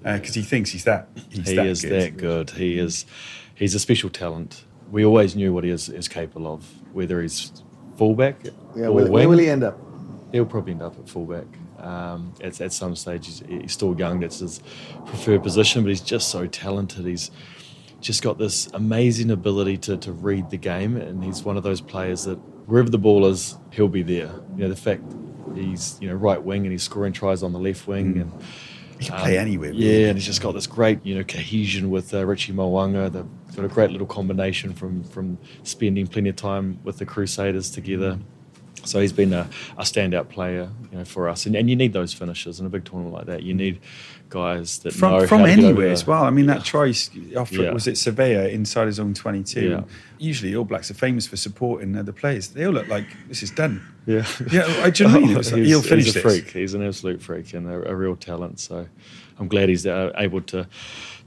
[0.02, 1.08] because he thinks he's that.
[1.28, 2.02] He's he that is good.
[2.02, 2.50] that good.
[2.50, 3.04] He is.
[3.54, 4.64] He's a special talent.
[4.90, 6.64] We always knew what he is, is capable of.
[6.92, 7.52] Whether he's
[7.96, 8.42] fullback
[8.74, 9.78] Yeah, or where, wing, where will he end up?
[10.32, 11.46] He'll probably end up at fullback.
[11.78, 14.20] Um, at, at some stage, he's, he's still young.
[14.20, 14.60] That's his
[15.06, 17.06] preferred position, but he's just so talented.
[17.06, 17.30] He's
[18.00, 21.80] just got this amazing ability to, to read the game, and he's one of those
[21.80, 24.30] players that wherever the ball is, he'll be there.
[24.56, 25.02] You know, the fact
[25.54, 28.32] he's you know right wing and he's scoring tries on the left wing, and
[28.98, 29.70] He can play anywhere.
[29.70, 30.02] really.
[30.02, 33.12] yeah, and he's just got this great, you know, cohesion with uh, Richie Mo'unga.
[33.12, 37.70] They've got a great little combination from from spending plenty of time with the Crusaders
[37.70, 38.18] together.
[38.84, 41.46] So he's been a, a standout player, you know, for us.
[41.46, 43.42] And, and you need those finishers in a big tournament like that.
[43.42, 43.80] You need
[44.30, 46.22] guys that know From, how from anywhere as well.
[46.24, 46.54] I mean, Yeah.
[46.54, 46.90] that try
[47.36, 47.72] off Yeah.
[47.72, 49.68] was it Savea inside his own 22.
[49.70, 49.84] Yeah.
[50.18, 52.48] Usually, All Blacks are famous for supporting other players.
[52.48, 53.80] They all look like this is done.
[54.06, 55.34] Yeah, Yeah, I- do you know mean?
[55.34, 56.32] Like, he'll finish he's a this.
[56.34, 56.50] freak.
[56.50, 58.60] He's an absolute freak and a, a real talent.
[58.60, 58.86] So
[59.38, 60.66] I'm glad he's uh, able to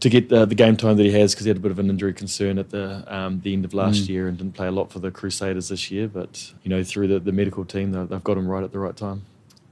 [0.02, 1.80] to get the, the game time that he has because he had a bit of
[1.80, 4.10] an injury concern at the um, the end of last Mm.
[4.10, 6.08] year and didn't play a lot for the Crusaders this year.
[6.08, 8.80] But you know, through the, the medical team, they've, they've got him right at the
[8.80, 9.24] right time.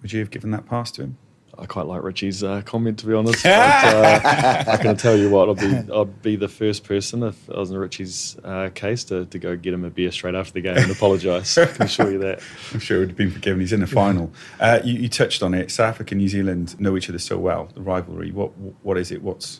[0.01, 1.17] Would you have given that pass to him?
[1.57, 3.43] I quite like Richie's uh, comment, to be honest.
[3.43, 7.49] But, uh, I can tell you what, I'll be I'll be the first person if
[7.49, 10.53] I was in Richie's uh, case to, to go get him a beer straight after
[10.53, 11.57] the game and apologise.
[11.57, 12.39] I can assure you that.
[12.73, 13.59] I'm sure it would have been forgiven.
[13.59, 14.31] He's in the final.
[14.59, 15.69] Uh, you, you touched on it.
[15.69, 17.67] South Africa and New Zealand know each other so well.
[17.73, 18.31] The rivalry.
[18.31, 18.51] What
[18.83, 19.21] what is it?
[19.21, 19.59] What's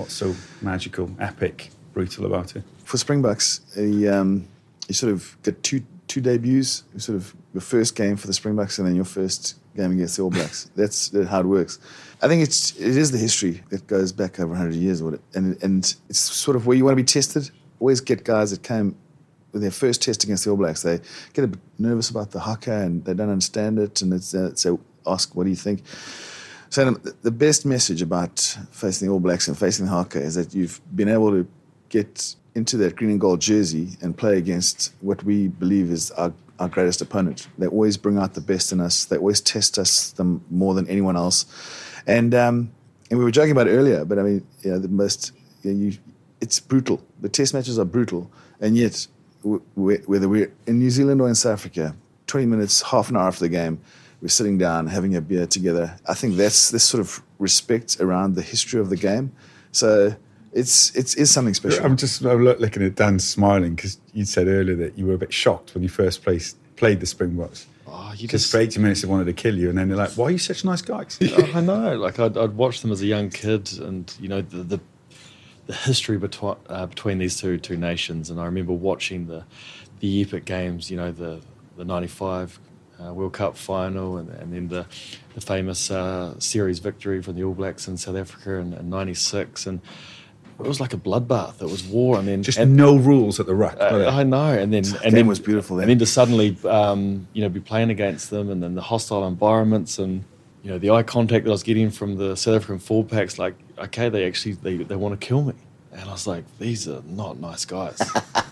[0.00, 2.64] what's so magical, epic, brutal about it?
[2.84, 4.48] For Springboks, he, um,
[4.88, 6.84] you sort of get two two debuts.
[6.94, 10.16] You sort of your first game for the Springboks and then your first game against
[10.16, 10.70] the All Blacks.
[10.76, 11.78] That's how it works.
[12.22, 15.62] I think it's it is the history that goes back over 100 years, or and
[15.62, 17.50] and it's sort of where you want to be tested.
[17.78, 18.96] Always get guys that came
[19.52, 20.82] with their first test against the All Blacks.
[20.82, 21.00] They
[21.32, 24.54] get a bit nervous about the haka and they don't understand it, and it's uh,
[24.54, 25.82] so ask, "What do you think?"
[26.70, 28.38] So the- best message about
[28.70, 31.46] facing the All Blacks and facing haka is that you've been able to
[31.88, 36.32] get into that green and gold jersey and play against what we believe is our,
[36.60, 37.48] our greatest opponent.
[37.58, 39.04] They always bring out the best in us.
[39.04, 41.44] They always test us them more than anyone else.
[42.06, 42.70] And um,
[43.10, 45.72] and we were joking about it earlier, but I mean, you know, the most you
[45.72, 45.98] know, you,
[46.40, 47.02] it's brutal.
[47.20, 48.30] The test matches are brutal,
[48.60, 49.08] and yet
[49.42, 51.96] w- whether we're in New Zealand or in South Africa,
[52.28, 53.80] twenty minutes, half an hour after the game,
[54.20, 55.96] we're sitting down having a beer together.
[56.06, 59.32] I think that's this sort of respect around the history of the game.
[59.72, 60.16] So
[60.52, 61.84] it's it's is something special.
[61.84, 65.18] I'm just I'm looking at Dan smiling because you said earlier that you were a
[65.18, 67.66] bit shocked when you first placed, played the Springboks.
[67.86, 69.96] Oh, you Because just for 80 minutes they wanted to kill you, and then they're
[69.96, 71.96] like, "Why are you such nice guys?" Oh, I know.
[71.96, 74.80] Like I'd, I'd watched them as a young kid, and you know the the,
[75.66, 78.30] the history between uh, between these two two nations.
[78.30, 79.44] And I remember watching the
[80.00, 80.90] the epic games.
[80.90, 81.40] You know the
[81.76, 82.60] the '95
[83.04, 84.86] uh, World Cup final, and, and then the
[85.34, 89.66] the famous uh, series victory from the All Blacks in South Africa in, in '96,
[89.66, 89.80] and
[90.58, 91.62] it was like a bloodbath.
[91.62, 93.76] It was war, and then Just and, no rules at the ruck.
[93.80, 94.08] uh.
[94.08, 95.84] I know, and then and then was beautiful then.
[95.84, 99.26] and then to suddenly, um, you know, be playing against them, and then the hostile
[99.26, 100.24] environments, and
[100.62, 103.38] you know, the eye contact that I was getting from the South African full packs,
[103.38, 105.54] like, okay, they actually they, they want to kill me,
[105.92, 108.00] and I was like, these are not nice guys,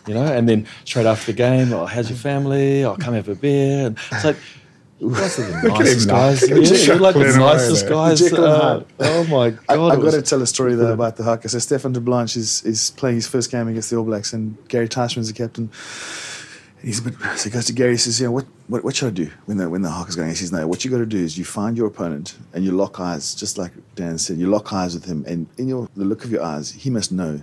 [0.07, 0.25] you know.
[0.25, 2.85] And then straight after the game, oh, how's your family?
[2.85, 4.37] I'll come have a beer, and it's like.
[5.01, 6.49] You are the at him nicest guys.
[6.49, 8.33] Yeah, you're like the nicest guys.
[8.33, 9.93] Uh, oh my I, god!
[9.93, 11.49] I've got to tell a story though about the haka.
[11.49, 14.89] So Stefan Terblanche is, is playing his first game against the All Blacks, and Gary
[14.89, 15.71] Teichmann's the captain.
[16.83, 17.13] He's a.
[17.37, 17.93] So he goes to Gary.
[17.93, 20.29] He says, "Yeah, what, what what should I do when the when the haka's going?"
[20.29, 22.73] He says, "No, what you got to do is you find your opponent and you
[22.73, 24.39] lock eyes, just like Dan said.
[24.39, 27.11] You lock eyes with him, and in your the look of your eyes, he must
[27.13, 27.41] know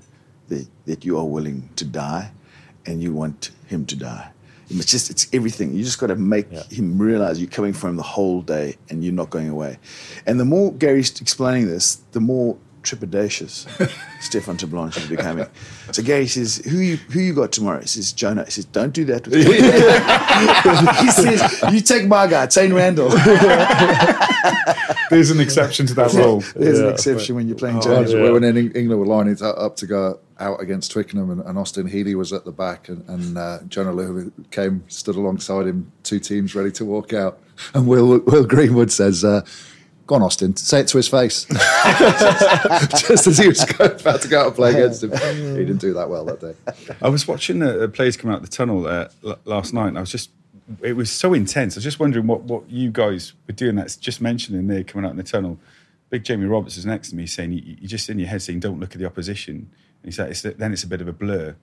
[0.50, 2.32] that that you are willing to die,
[2.86, 4.32] and you want him to die."
[4.68, 5.76] It's just it's everything.
[5.76, 6.64] You just got to make Yeah.
[6.72, 9.78] him realize you're coming from him the whole day and you're not going away.
[10.26, 13.66] And the more Gary's explaining this, the more trepidatious
[14.22, 15.48] Stefan Terblanche is becoming.
[15.92, 18.94] So Gary says, "Who you who you got tomorrow?" He says, "Jonah." He says, "Don't
[18.94, 19.46] do that." With
[21.04, 23.10] he says, "You take my guy, Taine Randell."
[25.10, 26.44] There's an exception to that rule.
[26.56, 28.10] There's an Yeah, exception when you're playing Oh, Jonah.
[28.10, 28.32] yeah.
[28.32, 32.16] When Eng- England were lining up to go out against Twickenham, and, and Austin Healey
[32.16, 36.56] was at the back, and, and uh, Jonah Lomu came, stood alongside him, two teams
[36.56, 37.40] ready to walk out.
[37.74, 39.46] And Will Will Greenwood says, uh,
[40.08, 40.56] Go on, Austin.
[40.56, 41.46] Say it to his face.
[43.00, 45.12] Just as he was about to go out and play against him.
[45.12, 46.54] He didn't do that well that day.
[47.02, 49.08] I was watching the players come out the tunnel uh,
[49.46, 50.30] last night, and I was just,
[50.84, 51.76] it was so intense.
[51.76, 53.76] I was just wondering what, what you guys were doing.
[53.76, 55.58] That's just mentioning there coming out in the tunnel.
[56.12, 58.60] Big Jamie Roberts is next to me saying, you, are just in your head saying,
[58.60, 59.56] don't look at the opposition.
[59.56, 59.70] And
[60.04, 61.56] he said, it's, then it's a bit of a blur.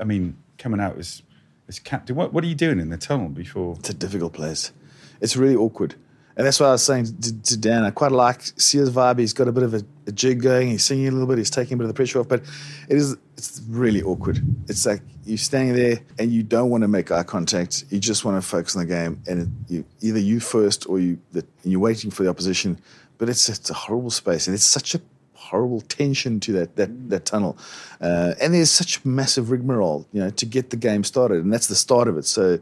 [0.00, 1.20] I mean, coming out as,
[1.68, 3.76] as captain, what, what are you doing in the tunnel before?
[3.78, 4.72] It's a difficult place.
[5.20, 5.96] It's really awkward.
[6.36, 9.20] And that's why I was saying to, to Dan, I quite like Siya's vibe.
[9.20, 10.68] He's got a bit of a, a, jig going.
[10.68, 11.38] He's singing a little bit.
[11.38, 12.26] He's taking a bit of the pressure off.
[12.26, 12.42] But
[12.88, 14.40] it is it's really awkward.
[14.68, 17.84] It's like you're standing there and you don't want to make eye contact.
[17.90, 19.22] You just want to focus on the game.
[19.28, 22.78] And you, either you first or you the, you're waiting for the opposition.
[23.18, 25.00] But it's it's a horrible space, and it's such a
[25.34, 27.56] horrible tension to that that, that tunnel.
[28.00, 31.68] Uh, and there's such massive rigmarole, you know, to get the game started, and that's
[31.68, 32.24] the start of it.
[32.24, 32.58] So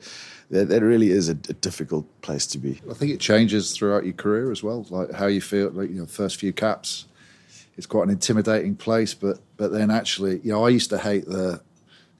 [0.52, 2.80] that, that really is a, a, difficult place to be.
[2.88, 5.70] I think it changes throughout your career as well, like how you feel.
[5.70, 7.06] Like you know, first few caps,
[7.76, 11.26] it's quite an intimidating place, but but then actually, you know, I used to hate
[11.26, 11.62] the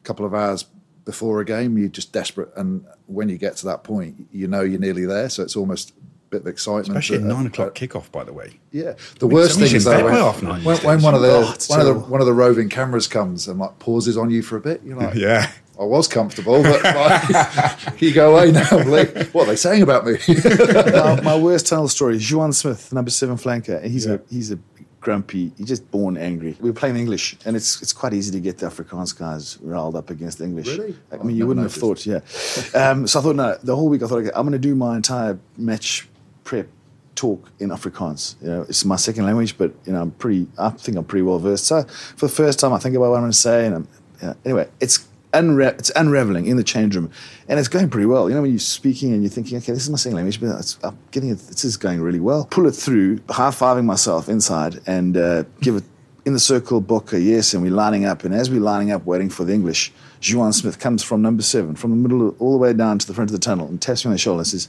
[0.02, 0.64] couple of hours
[1.04, 1.76] before a game.
[1.76, 5.28] You're just desperate, and when you get to that point, you know you're nearly there.
[5.28, 5.94] So it's almost a
[6.30, 6.88] bit of excitement.
[6.88, 8.60] Especially at uh, nine o'clock kickoff, by the way.
[8.70, 11.54] Yeah, the I mean, worst thing is though when, when, when, one of the oh,
[11.68, 14.56] one of the one of the roving cameras comes and like pauses on you for
[14.56, 15.52] a bit, you're like, yeah.
[15.78, 18.84] I was comfortable, but like, you go away now.
[18.84, 20.18] Like, what are they saying about me?
[20.28, 23.82] my, my, worst tunnel story: is Juan Smith, number seven flanker.
[23.84, 24.14] He's yeah.
[24.14, 24.58] a he's a
[25.00, 25.52] grumpy.
[25.56, 26.56] He's just born angry.
[26.60, 29.96] We were playing English, and it's it's quite easy to get the Afrikaans guys riled
[29.96, 30.68] up against English.
[30.68, 30.94] Really?
[31.10, 32.06] I mean, you wouldn't noticed.
[32.06, 32.90] have thought, yeah.
[32.90, 33.58] Um, so I thought, no.
[33.62, 36.06] The whole week, I thought, okay, I'm going to do my entire match
[36.44, 36.68] prep
[37.14, 38.40] talk in Afrikaans.
[38.42, 40.48] You know, it's my second language, but you know, I'm pretty.
[40.58, 41.64] I think I'm pretty well versed.
[41.64, 41.82] So
[42.16, 43.88] for the first time, I think about what I'm going to say, and I'm,
[44.20, 47.10] you know, anyway, it's it's unraveling in the change room,
[47.48, 48.28] and it's going pretty well.
[48.28, 50.76] You know, when you're speaking and you're thinking, okay, this is my second language, but
[50.82, 51.38] I'm getting it.
[51.38, 52.46] This is going really well.
[52.50, 55.84] Pull it through, high fiving myself inside, and uh, give it
[56.24, 58.24] in the circle book a yes, and we're lining up.
[58.24, 59.92] And as we're lining up, waiting for the English,
[60.30, 63.14] Juan Smith comes from number seven, from the middle all the way down to the
[63.14, 64.68] front of the tunnel, and taps me on the shoulder and says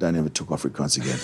[0.00, 1.18] don't ever talk Afrikaans again.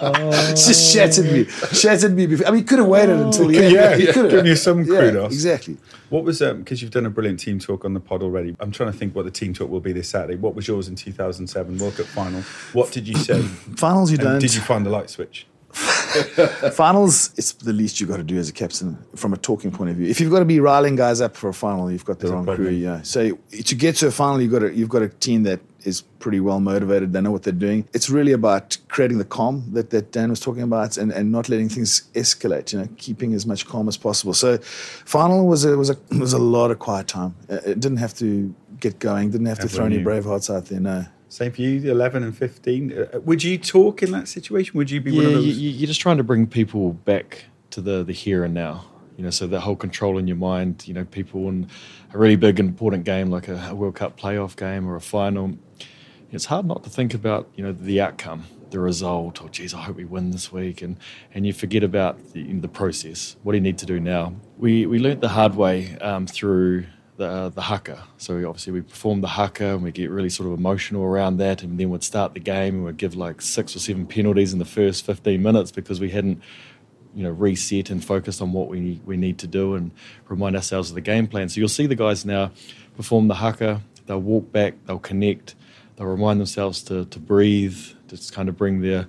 [0.00, 0.30] oh.
[0.50, 2.26] Just shattered me, shattered me.
[2.26, 2.46] Before.
[2.46, 3.66] I mean, he could have waited until the end.
[3.76, 5.14] Yeah, he could have given you some kudos.
[5.14, 5.76] Yeah, exactly.
[6.08, 6.60] What was um?
[6.60, 8.56] Because you've done a brilliant team talk on the pod already.
[8.58, 10.36] I'm trying to think what the team talk will be this Saturday.
[10.36, 12.40] What was yours in 2007 World Cup final?
[12.72, 13.42] What did you say?
[13.76, 14.38] Finals, you and don't.
[14.40, 15.46] Did you find the light switch?
[16.72, 19.90] Finals, it's the least you've got to do as a captain from a talking point
[19.90, 20.08] of view.
[20.08, 22.46] If you've got to be riling guys up for a final, you've got the wrong
[22.46, 22.70] crew.
[22.70, 23.02] Yeah.
[23.02, 26.02] So to get to a final, you've got a, you've got a team that is
[26.02, 27.12] pretty well motivated.
[27.12, 27.88] They know what they're doing.
[27.94, 31.48] It's really about creating the calm that, that Dan was talking about and, and not
[31.48, 34.34] letting things escalate, you know, keeping as much calm as possible.
[34.34, 37.36] So final was a, was a, was a lot of quiet time.
[37.48, 40.80] It didn't have to get going, didn't have to throw any brave hearts out there,
[40.80, 41.06] no.
[41.28, 42.92] Same for you, 11 and 15.
[42.92, 44.76] Uh, would you talk in that situation?
[44.76, 45.58] Would you be yeah, one of those?
[45.58, 48.84] You, you're just trying to bring people back to the, the here and now.
[49.16, 51.68] You know, so the whole control in your mind, you know, people in
[52.12, 55.56] a really big important game like a, a World Cup playoff game or a final,
[56.30, 59.80] it's hard not to think about, you know, the outcome, the result, or geez, I
[59.80, 60.82] hope we win this week.
[60.82, 60.98] And,
[61.32, 63.36] and you forget about the, the process.
[63.42, 64.34] What do you need to do now?
[64.58, 68.04] We, we learnt the hard way um, through the uh, the haka.
[68.18, 71.38] So we, obviously we perform the haka and we get really sort of emotional around
[71.38, 74.52] that, and then we'd start the game and we'd give like six or seven penalties
[74.52, 76.42] in the first fifteen minutes because we hadn't
[77.14, 79.90] you know reset and focused on what we we need to do and
[80.28, 81.48] remind ourselves of the game plan.
[81.48, 82.50] So you'll see the guys now
[82.96, 83.80] perform the haka.
[84.06, 84.74] They'll walk back.
[84.86, 85.54] They'll connect.
[85.96, 87.78] They'll remind themselves to to breathe.
[88.08, 89.08] To kind of bring their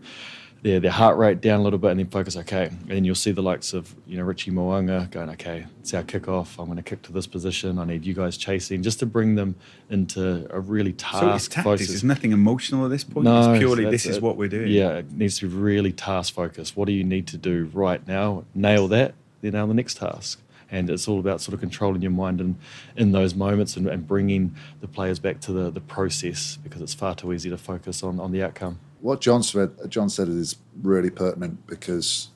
[0.62, 2.72] their, their heart rate down a little bit and then focus, okay.
[2.90, 6.60] And you'll see the likes of, you know, Richie Mo'unga going, okay, it's our kickoff.
[6.60, 7.80] I'm going to kick to this position.
[7.80, 9.56] I need you guys chasing just to bring them
[9.90, 11.88] into a really task So it's tactics.
[11.88, 13.26] There's nothing emotional at this point.
[13.26, 14.72] No, it's purely this is what we're doing.
[14.72, 16.76] Yeah, it needs to be really task focused.
[16.76, 18.46] What do you need to do right now?
[18.54, 22.12] Nail that, then nail the next task and it's all about sort of controlling your
[22.12, 22.58] mind in,
[22.98, 26.94] in those moments and, and, bringing the players back to the, the process because it's
[26.94, 30.58] far too easy to focus on, on the outcome what John said, John said is
[30.82, 32.30] really pertinent because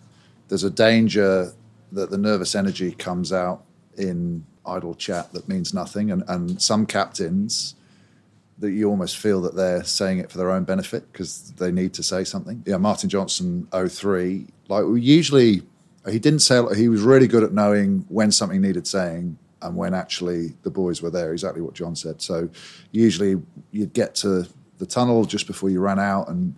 [0.47, 1.53] there's a danger
[1.91, 3.63] that the nervous energy comes out
[3.97, 7.75] in idle chat that means nothing, and, and some captains
[8.59, 11.93] that you almost feel that they're saying it for their own benefit because they need
[11.93, 12.63] to say something.
[12.65, 15.63] Yeah, Martin Johnson 03, like usually
[16.09, 19.93] he didn't say he was really good at knowing when something needed saying and when
[19.93, 21.31] actually the boys were there.
[21.31, 22.21] Exactly what John said.
[22.21, 22.49] So
[22.91, 23.41] usually
[23.71, 24.47] you'd get to
[24.81, 26.55] the tunnel just before you ran out, and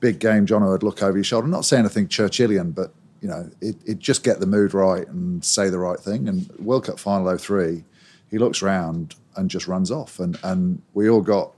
[0.00, 1.46] big game, John would look over your shoulder.
[1.46, 2.92] not saying anything Churchillian, but
[3.22, 6.28] you know, it, it just get the mood right and say the right thing.
[6.28, 7.84] And World Cup final 03,
[8.28, 11.52] he looks round and just runs off, and and we all got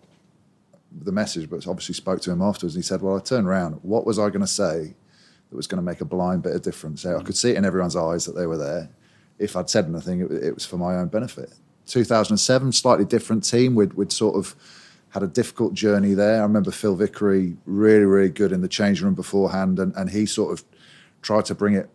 [0.94, 2.74] the message, but obviously spoke to him afterwards.
[2.74, 3.80] And he said, "Well, I turned around.
[3.82, 4.94] What was I going to say
[5.48, 7.06] that was going to make a blind bit of difference?
[7.06, 8.90] I could see it in everyone's eyes that they were there.
[9.38, 11.54] If I'd said anything, it, it was for my own benefit."
[11.86, 13.74] 2007, slightly different team.
[13.74, 14.54] We'd, we'd sort of
[15.12, 16.40] had a difficult journey there.
[16.40, 20.26] I remember Phil Vickery really, really good in the change room beforehand, and, and he
[20.26, 20.64] sort of
[21.20, 21.88] tried to bring it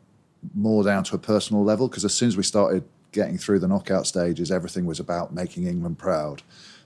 [0.54, 3.68] more down to a personal level because as soon as we started getting through the
[3.68, 6.44] knockout stages, everything was about making England proud.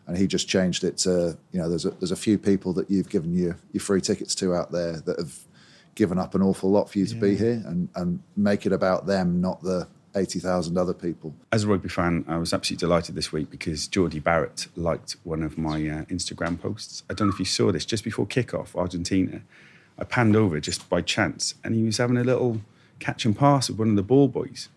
[0.07, 2.89] And he just changed it to, you know, there's a, there's a few people that
[2.89, 5.37] you've given your, your free tickets to out there that have
[5.95, 9.05] given up an awful lot for you to be here and, and make it about
[9.05, 11.33] them, not the 80,000 other people.
[11.51, 15.43] As a rugby fan, I was absolutely delighted this week because Jordie Barrett liked one
[15.43, 17.03] of my uh, Instagram posts.
[17.09, 19.41] I don't know if you saw this, just before kickoff, Argentina.
[19.97, 22.61] I panned over just by chance and he was having a little
[22.99, 24.69] catch and pass with one of the ball boys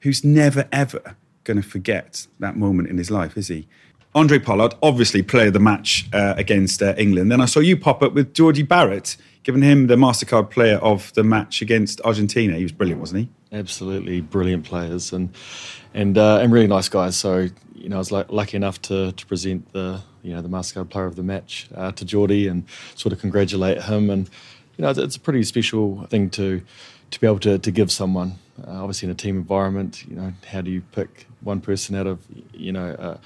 [0.00, 3.66] who's never, ever going to forget that moment in his life, is he?
[4.14, 7.30] Handré Pollard, obviously player of the match uh, against uh, England.
[7.30, 11.12] Then I saw you pop up with Jordie Barrett, giving him the MasterCard player of
[11.14, 12.56] the match against Argentina.
[12.56, 13.28] He was brilliant, wasn't he?
[13.52, 15.30] Absolutely brilliant players and
[15.92, 17.16] and uh, and really nice guys.
[17.16, 17.48] So
[17.80, 20.90] you know, I was like, lucky enough to, to present the you know the MasterCard
[20.90, 24.10] player of the match uh, to Jordie and sort of congratulate him.
[24.10, 24.28] And
[24.76, 26.62] you know, it's, it's a pretty special thing to
[27.10, 28.34] to be able to, to give someone.
[28.64, 32.06] Uh, obviously, in a team environment, you know, how do you pick one person out
[32.06, 32.20] of
[32.52, 33.16] you know uh,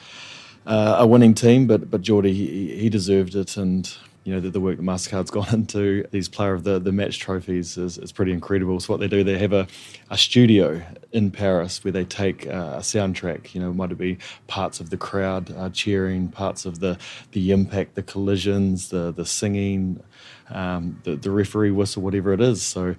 [0.67, 1.67] uh, a winning team?
[1.67, 3.95] But but Jordie, he, he deserved it, and
[4.25, 7.19] you know the, the work that Mastercard's gone into these player of the, the match
[7.19, 8.81] trophies is, is pretty incredible.
[8.81, 9.67] So what they do, they have a,
[10.11, 13.55] a studio in Paris where they take uh, a soundtrack.
[13.55, 16.99] You know, might it be parts of the crowd uh, cheering, parts of the
[17.33, 20.03] the impact, the collisions, the the singing,
[20.51, 22.63] um, the the referee whistle, whatever it is.
[22.63, 22.97] So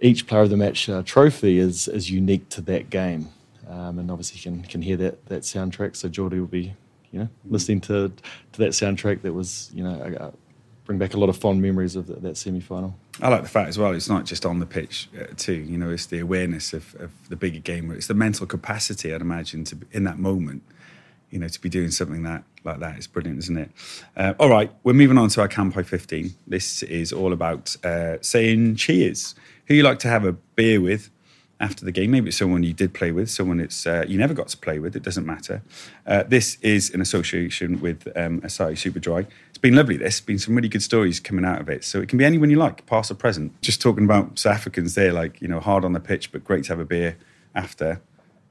[0.00, 3.28] each player of the match uh, trophy is is unique to that game,
[3.68, 5.96] um, and obviously you can can hear that that soundtrack.
[5.96, 6.74] So Jordie will be,
[7.12, 8.10] you know, listening to
[8.52, 10.30] to that soundtrack that was, you know, uh,
[10.86, 12.96] bring back a lot of fond memories of the, that semi final.
[13.20, 13.92] I like the fact as well.
[13.92, 15.54] It's not just on the pitch uh, too.
[15.54, 17.90] You know, it's the awareness of, of the bigger game.
[17.90, 19.12] It's the mental capacity.
[19.12, 20.62] I'd imagine to in that moment.
[21.30, 23.70] You know, to be doing something that like that is brilliant, isn't it?
[24.16, 26.32] Uh, all right, we're moving on to our Campo 15.
[26.46, 29.34] This is all about uh, saying cheers.
[29.66, 31.10] Who you like to have a beer with
[31.60, 32.10] after the game?
[32.10, 34.78] Maybe it's someone you did play with, someone it's uh, you never got to play
[34.78, 34.96] with.
[34.96, 35.62] It doesn't matter.
[36.06, 39.26] Uh, this is in association with um, Asahi Super Dry.
[39.48, 39.96] It's been lovely.
[39.96, 41.84] This been some really good stories coming out of it.
[41.84, 43.60] So it can be anyone you like, past or present.
[43.62, 46.64] Just talking about South Africans there, like you know, hard on the pitch, but great
[46.64, 47.16] to have a beer
[47.54, 48.00] after.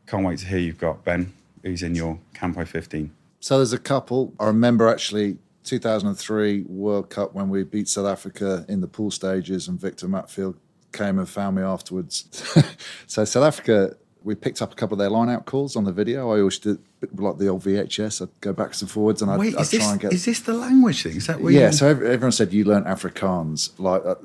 [0.08, 1.34] Can't wait to hear you've got Ben,
[1.64, 3.12] who's in your Campo 15.
[3.40, 4.34] So there's a couple.
[4.40, 9.68] I remember actually 2003 World Cup when we beat South Africa in the pool stages,
[9.68, 10.56] and Victor Matfield
[10.96, 12.26] came and found me afterwards.
[13.08, 16.32] so South Africa, we picked up a couple of their line-out calls on the video.
[16.32, 16.80] I always did
[17.16, 18.22] like the old VHS.
[18.24, 20.14] I'd go backwards and forwards, and I'd, Wait, I'd try this, and get.
[20.14, 21.16] is this the language thing?
[21.18, 23.72] Is that where yeah, so ev- everyone said you learnt Afrikaans.
[23.78, 24.16] Like uh,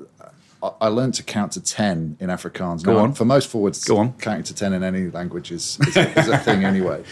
[0.63, 2.83] I- I learned to count to ten in Afrikaans.
[2.83, 3.13] Go Now, on.
[3.13, 4.13] For most forwards, Go on.
[4.13, 7.03] counting to ten in any language is, is, a, is a thing anyway.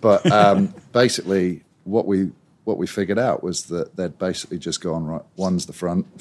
[0.00, 2.30] But um, basically, what we
[2.64, 5.22] what we figured out was that they'd basically just gone right.
[5.36, 6.06] One's the front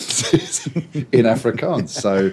[1.11, 1.89] in Afrikaans.
[1.89, 2.31] So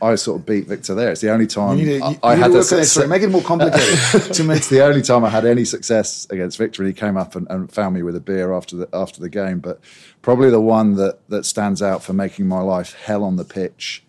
[0.00, 1.10] I sort of beat Victor there.
[1.10, 2.58] It's the only time You need to, I, you, I you had need to the
[2.58, 2.84] work on it.
[2.84, 4.34] success- Sorry, make it more complicated.
[4.34, 6.82] to me, it's the only time I had any success against Victor.
[6.82, 9.28] And he came up and, and found me with a beer after the after the
[9.30, 9.58] game.
[9.60, 9.80] But
[10.22, 14.02] probably the one that that stands out for making my life hell on the pitch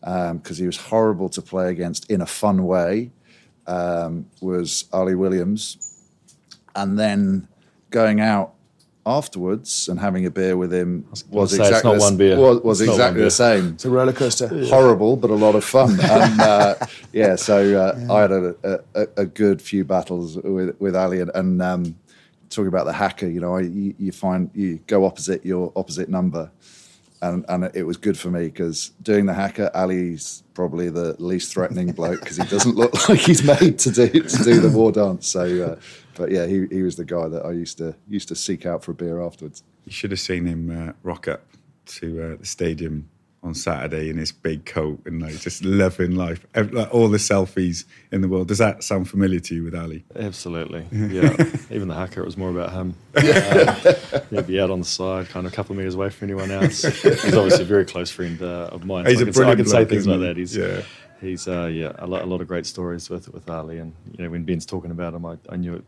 [0.00, 3.10] because he was horrible to play against in a fun way
[3.66, 5.98] um, was Ali Williams,
[6.74, 7.48] and then
[7.90, 8.53] going out
[9.06, 12.38] afterwards and having a beer with him was, say, exactly not the, one beer.
[12.38, 13.24] was, was It's not one exactly beer.
[13.24, 14.48] the same it's a roller coaster.
[14.66, 15.98] horrible, but a lot of fun.
[16.00, 16.74] And uh,
[17.12, 18.54] yeah, so uh, I had a,
[18.94, 21.96] a, a good few battles with, with Ali, and, and um,
[22.50, 23.28] talking about the haka.
[23.28, 26.50] You know, I, you, you find you go opposite your opposite number,
[27.20, 31.52] and and it was good for me because doing the haka, Ali's probably the least
[31.52, 34.92] threatening bloke because he doesn't look like he's made to do to do the war
[34.92, 35.26] dance.
[35.26, 35.80] So, uh,
[36.16, 38.82] but yeah, he he was the guy that I used to used to seek out
[38.84, 39.62] for a beer afterwards.
[39.84, 41.42] You should have seen him uh, rock up
[41.86, 43.08] to uh, the stadium
[43.42, 46.46] on Saturday in his big coat and like just loving life.
[46.56, 48.48] Like, all the selfies in the world.
[48.48, 50.02] Does that sound familiar to you with Ali?
[50.16, 51.36] Absolutely, yeah.
[51.70, 52.94] Even the haka, it was more about him.
[53.14, 56.26] Um, he'd be out on the side, kind of a couple of meters away from
[56.30, 56.82] anyone else.
[56.82, 59.04] He's obviously a very close friend uh, of mine.
[59.06, 60.36] He's so a I can, say- I brilliant can say things like that.
[60.38, 60.82] He's Yeah.
[61.20, 63.78] he's uh, yeah, a lot, a lot of great stories with with Ali.
[63.78, 65.84] And you know, when Ben's talking about him, I, I knew it.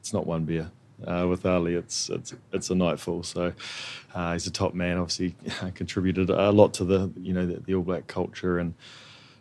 [0.00, 0.70] It's not one beer.
[1.06, 3.22] Uh, with Ali, it's it's it's a nightful.
[3.22, 3.52] So
[4.14, 4.98] uh, he's a top man.
[4.98, 5.34] Obviously,
[5.74, 8.74] contributed a lot to the you know the, the All Black culture and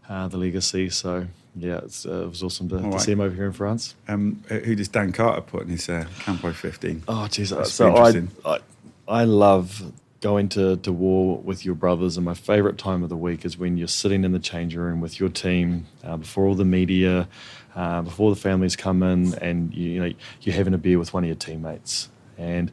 [0.08, 0.90] uh, the legacy.
[0.90, 3.02] So yeah, it's, uh, it was awesome to, to right.
[3.02, 3.96] see him over here in France.
[4.08, 7.04] Um, who does Dan Carter put in his uh, Campo 15?
[7.08, 7.28] Oh.
[7.28, 8.24] That's So I.
[8.46, 8.60] I,
[9.08, 9.92] I love
[10.22, 13.58] going to, to war with your brothers, and my favourite time of the week is
[13.58, 17.28] when you're sitting in the changing room with your team uh, before all the media,
[17.76, 21.14] uh, before the families come in, and you, you, know you're having a beer with
[21.14, 22.10] one of your teammates.
[22.38, 22.72] And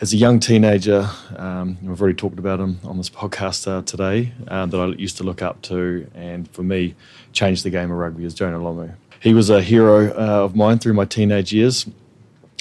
[0.00, 4.32] as a young teenager, um, we've already talked about him on this podcast uh, today,
[4.48, 6.94] uh, that I used to look up to, and for me,
[7.32, 8.94] changed the game of rugby is Jonah Lomu.
[9.20, 11.86] He was a hero uh, of mine through my teenage years.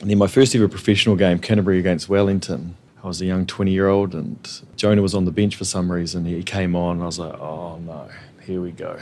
[0.02, 3.72] And then my first ever professional game, Canterbury against Wellington, I was a young 20
[3.72, 6.26] year old and Jonah was on the bench for some reason.
[6.26, 8.10] He came on and I was like, oh no,
[8.46, 9.00] here we go.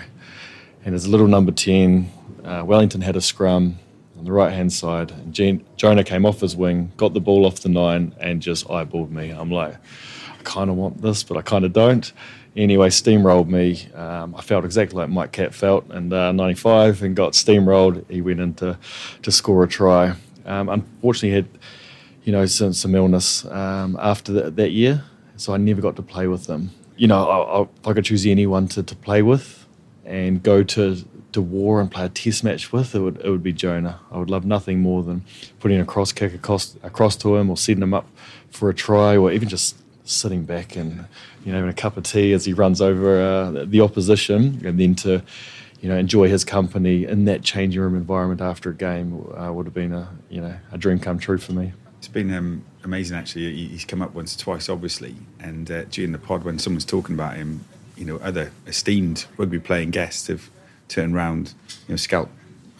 [0.88, 2.10] And as a little number 10,
[2.46, 3.78] uh, Wellington had a scrum
[4.18, 5.12] on the right hand side.
[5.12, 8.66] And Jean, Jonah came off his wing, got the ball off the nine, and just
[8.70, 9.32] eyeballed me.
[9.32, 12.10] I'm like, I kind of want this, but I kind of don't.
[12.56, 13.92] Anyway, steamrolled me.
[13.96, 18.10] Um, I felt exactly like Mike Catt felt in uh, 95 and got steamrolled.
[18.10, 18.80] He went in to,
[19.24, 20.14] to score a try.
[20.46, 21.50] Um, unfortunately, he had
[22.24, 25.04] you know, some, some illness um, after the, that year.
[25.36, 26.72] So I never got to play with them.
[26.96, 29.66] You know, I, I, if I could choose anyone to, to play with
[30.08, 31.03] and go to,
[31.34, 33.99] to war and play a test match with, it would, it would be Jonah.
[34.12, 35.24] I would love nothing more than
[35.60, 38.08] putting a cross kick across, across to him or setting him up
[38.49, 41.05] for a try or even just sitting back and,
[41.43, 44.80] you know, having a cup of tea as he runs over uh, the opposition and
[44.80, 45.22] then to,
[45.82, 49.66] you know, enjoy his company in that changing room environment after a game uh, would
[49.66, 51.74] have been a, you know, a dream come true for me.
[51.97, 53.53] It's been um, amazing, actually.
[53.53, 57.16] He's come up once or twice, obviously, and uh, during the pod, when someone's talking
[57.16, 57.66] about him,
[57.98, 60.50] you know, other esteemed rugby playing guests have
[60.88, 61.54] turned round,
[61.88, 62.30] you know, Schalk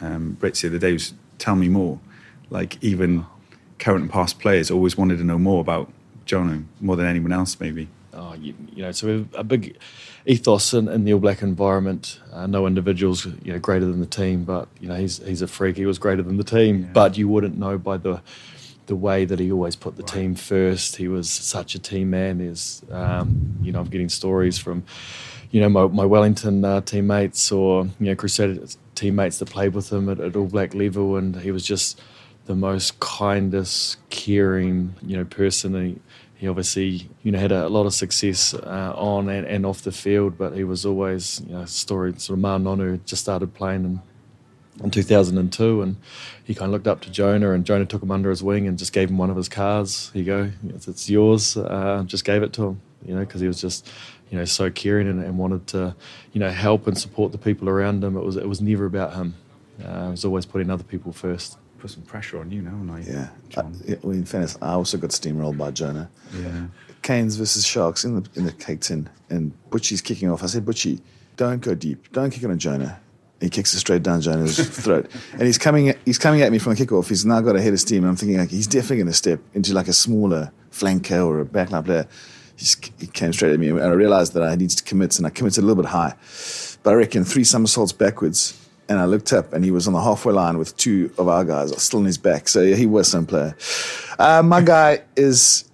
[0.02, 2.00] um, Brits the other day was tell me more.
[2.50, 3.26] Like even
[3.80, 5.92] current and past players always wanted to know more about
[6.26, 7.88] Jono more than anyone else, maybe.
[8.14, 9.78] Oh, you, you know, so a big
[10.26, 12.20] ethos in, in the All Black environment.
[12.32, 15.48] Uh, no individuals, you know, greater than the team, but you know, he's he's a
[15.48, 15.78] freak.
[15.78, 16.88] He was greater than the team, yeah.
[16.94, 18.22] but you wouldn't know by the
[18.88, 20.96] the way that he always put the team first.
[20.96, 22.42] He was such a team man.
[22.42, 24.84] Is um, you know, I'm getting stories from
[25.52, 28.66] you know my, my Wellington uh, teammates or you know Crusader
[28.96, 32.02] teammates that played with him at, at, All Black level, and he was just
[32.46, 35.74] the most kindest, caring you know person.
[35.76, 36.02] He,
[36.36, 39.92] he obviously you know had a, lot of success uh, on and, and, off the
[39.92, 43.86] field, but he was always you know story sort of Ma'a Nonu just started playing
[43.86, 44.00] and
[44.84, 45.96] in 2002, and
[46.44, 48.78] he kind of looked up to Jonah, and Jonah took him under his wing and
[48.78, 50.12] just gave him one of his cars.
[50.14, 51.58] Here you go, it's, it's yours.
[51.58, 53.90] Uh, just gave it to him, you know, because he was just,
[54.30, 55.96] you know, so caring and, and, wanted to,
[56.34, 58.16] you know, help and support the people around him.
[58.16, 59.36] It was it was never about him.
[59.84, 61.58] Uh, it was always putting other people first.
[61.80, 63.00] Put some pressure on you now, and I?
[63.02, 63.30] Yeah.
[63.56, 66.10] Uh, well, in fairness, I also got steamrolled by Jonah.
[66.34, 66.68] Yeah.
[67.04, 70.44] Canes versus Sharks in the in the cake tin, and Butchie's kicking off.
[70.44, 71.00] I said, Butchie,
[71.36, 72.12] don't go deep.
[72.12, 73.00] Don't kick on Jonah
[73.40, 75.94] he kicks it straight down Jonah's throat, and he's coming.
[76.06, 77.10] He's coming at me from the kickoff.
[77.10, 79.14] He's now got a head of steam, and I'm thinking like he's definitely going to
[79.14, 82.08] step into like a smaller flanker or a backline player.
[82.56, 85.28] He's, he came straight at me, and I realized that I needed to commit, and
[85.28, 86.16] I committed a little bit high.
[86.82, 88.60] But I reckon three somersaults backwards,
[88.90, 91.44] and I looked up, and he was on the halfway line with two of our
[91.46, 92.48] guys still on his back.
[92.48, 93.56] So yeah, he was some player.
[94.18, 95.70] Uh, my guy is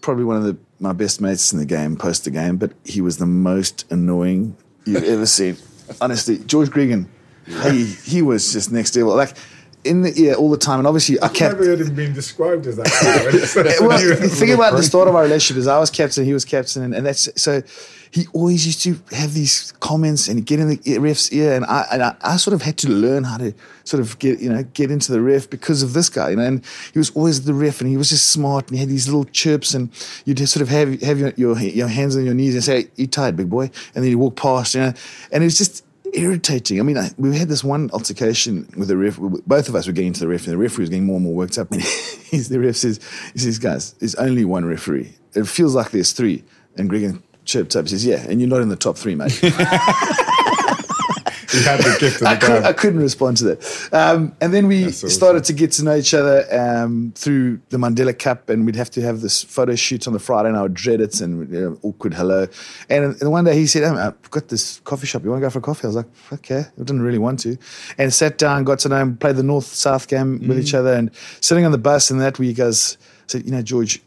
[0.00, 3.00] probably one of the, my best mates in the game post the game, but he
[3.00, 5.56] was the most annoying you've ever seen
[6.00, 7.06] honestly, George Gregan,
[7.46, 9.14] he he was just next level.
[9.14, 9.36] Like
[9.84, 11.54] in the ear all the time, and obviously I kept.
[11.54, 12.86] Never heard him being described as that.
[13.80, 16.44] well, the thing about the start of our relationship is I was captain, he was
[16.44, 17.62] captain, and, and that's so.
[18.10, 21.84] He always used to have these comments and get in the ref's ear, and I,
[21.90, 24.62] and I, I sort of had to learn how to sort of get you know
[24.62, 26.44] get into the ref because of this guy, you know.
[26.44, 29.08] And he was always the ref, and he was just smart, and he had these
[29.08, 29.90] little chirps, and
[30.24, 32.88] you'd just sort of have have your, your, your hands on your knees and say,
[32.94, 34.92] "You tired, big boy," and then you walk past, you know,
[35.32, 35.83] and it was just
[36.14, 36.80] irritating.
[36.80, 39.18] I mean, I, we had this one altercation with the ref.
[39.18, 41.24] Both of us were getting to the ref, and the referee was getting more and
[41.24, 41.70] more worked up.
[41.72, 41.82] And
[42.30, 43.00] he's, the ref says,
[43.32, 45.14] "He says, guys, there's only one referee.
[45.34, 46.44] It feels like there's three.
[46.76, 47.84] And Gregan chirped up.
[47.84, 49.40] He says, "Yeah, and you're not in the top three, mate."
[51.62, 53.88] had the gift I, could, I couldn't respond to that.
[53.92, 55.08] Um, and then we awesome.
[55.08, 58.90] started to get to know each other um, through the Mandela Cup, and we'd have
[58.92, 61.60] to have this photo shoot on the Friday, and I would dread it and you
[61.60, 62.46] know, awkward hello.
[62.88, 65.22] And, and one day he said, oh, I've got this coffee shop.
[65.24, 65.84] You want to go for a coffee?
[65.84, 66.60] I was like, okay.
[66.60, 67.56] I didn't really want to.
[67.98, 70.48] And sat down, got to know him, played the North South game mm.
[70.48, 73.62] with each other, and sitting on the bus and that, we guys said, you know,
[73.62, 74.02] George,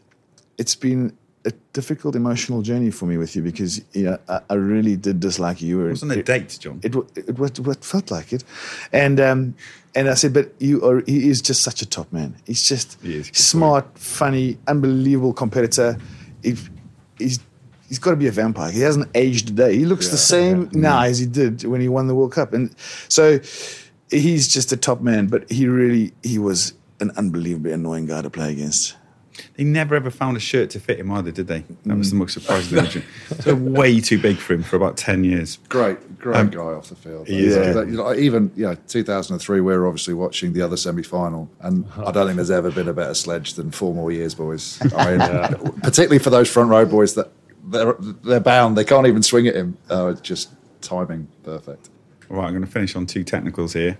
[0.58, 1.16] it's been
[1.48, 5.20] a difficult emotional journey for me with you because you know I, I really did
[5.20, 5.86] dislike you.
[5.86, 6.80] It wasn't a date, John.
[6.82, 8.44] It, it, it, it felt like it,
[8.92, 9.54] and um,
[9.94, 11.02] and I said, but you are.
[11.06, 12.36] He is just such a top man.
[12.46, 13.98] He's just he smart, point.
[13.98, 15.98] funny, unbelievable competitor.
[16.42, 16.56] He,
[17.18, 17.40] he's
[17.88, 18.70] he's got to be a vampire.
[18.70, 19.76] He hasn't aged a day.
[19.76, 20.80] He looks yeah, the same yeah.
[20.80, 22.74] now as he did when he won the World Cup, and
[23.08, 23.40] so
[24.10, 25.26] he's just a top man.
[25.26, 28.97] But he really he was an unbelievably annoying guy to play against.
[29.56, 31.64] They never ever found a shirt to fit him either, did they?
[31.86, 33.02] That was the most surprising thing.
[33.42, 35.58] So way too big for him for about ten years.
[35.68, 37.28] Great, great Um, guy off the field.
[37.28, 37.82] Like, yeah.
[37.82, 42.10] you know, even you know, 2003, we were obviously watching the other semi-final, and I
[42.10, 44.78] don't think there's ever been a better sledge than four more years, boys.
[44.94, 47.30] I mean, particularly for those front row boys that
[47.64, 49.76] they're they're bound, they can't even swing at him.
[49.88, 51.90] Uh, just timing perfect.
[52.30, 53.98] All right, I'm going to finish on two technicals here.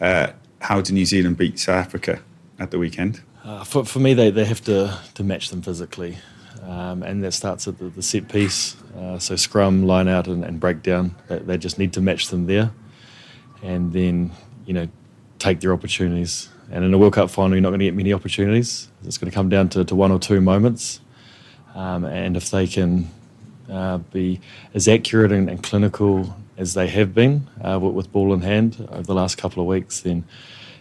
[0.00, 0.28] Uh,
[0.60, 2.20] how did New Zealand beat South Africa
[2.58, 3.20] at the weekend?
[3.44, 6.16] Uh, for, for me, they, they have to, to match them physically.
[6.62, 8.76] Um, and that starts at the, the set piece.
[8.96, 11.16] Uh, so scrum, line out, and, and breakdown.
[11.28, 12.70] They, they just need to match them there.
[13.62, 14.30] And then,
[14.64, 14.88] you know,
[15.40, 16.48] take their opportunities.
[16.70, 18.88] And in a World Cup final, you're not going to get many opportunities.
[19.04, 21.00] It's going to come down to, to one or two moments.
[21.74, 23.10] Um, and if they can
[23.68, 24.40] uh, be
[24.72, 28.86] as accurate and, and clinical as they have been uh, with, with ball in hand
[28.92, 30.24] over the last couple of weeks, then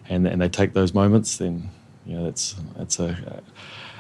[0.08, 1.70] and, and they take those moments, then
[2.06, 3.42] you know that's that's a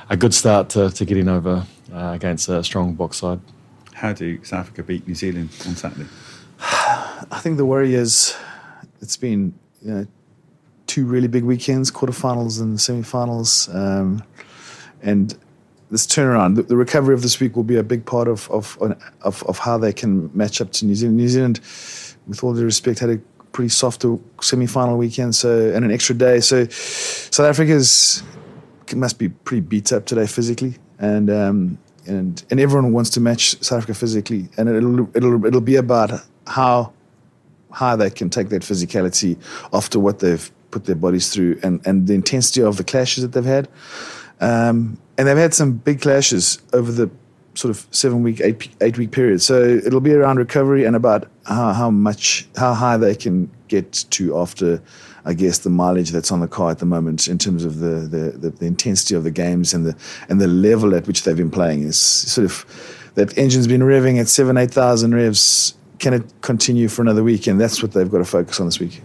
[0.09, 3.39] a good start to, to getting over uh, against a strong Boks side.
[3.93, 6.09] How do South Africa beat New Zealand on Saturday?
[6.59, 8.35] I think the worry is
[9.01, 10.07] it's been you know
[10.87, 14.23] two really big weekends, quarterfinals and semi-finals, um,
[15.01, 15.37] and
[15.91, 18.77] this turnaround, the, the recovery of this week will be a big part of of,
[19.21, 21.17] of of how they can match up to New Zealand.
[21.17, 21.59] New Zealand,
[22.27, 23.19] with all due respect, had a
[23.51, 24.05] pretty soft
[24.41, 26.39] semi-final weekend, so and an extra day.
[26.39, 28.23] So South Africa's
[28.95, 31.77] must be pretty beat up today physically, and um,
[32.07, 36.11] and and everyone wants to match South Africa physically, and it'll it'll it'll be about
[36.47, 36.93] how
[37.71, 39.37] how they can take that physicality
[39.73, 43.33] after what they've put their bodies through, and and the intensity of the clashes that
[43.33, 43.67] they've had,
[44.39, 47.09] um, and they've had some big clashes over the
[47.53, 49.41] sort of seven week, eight eight week period.
[49.41, 54.05] So it'll be around recovery and about how, how much, how high they can get
[54.11, 54.81] to after,
[55.25, 58.07] I guess, the mileage that's on the car at the moment in terms of the
[58.07, 59.95] the, the, the intensity of the games and the
[60.29, 62.65] and the level at which they've been playing is sort of
[63.15, 65.75] that engine's been revving at seven, eight thousand revs.
[65.99, 67.45] Can it continue for another week?
[67.47, 69.01] And that's what they've got to focus on this week.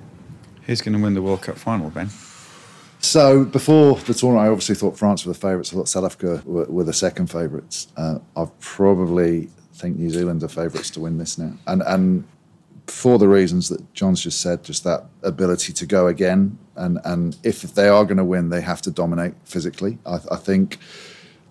[0.62, 2.08] Who's going to win the World Cup final, Ben?
[3.00, 5.72] So before the tournament, I obviously thought France were the favourites.
[5.72, 7.88] I thought South Africa were, were the second favourites.
[7.96, 12.24] Uh, I probably think New Zealand are favourites to win this now, and and
[12.86, 17.36] for the reasons that John's just said, just that ability to go again, and and
[17.42, 19.98] if they are going to win, they have to dominate physically.
[20.06, 20.78] I, I think.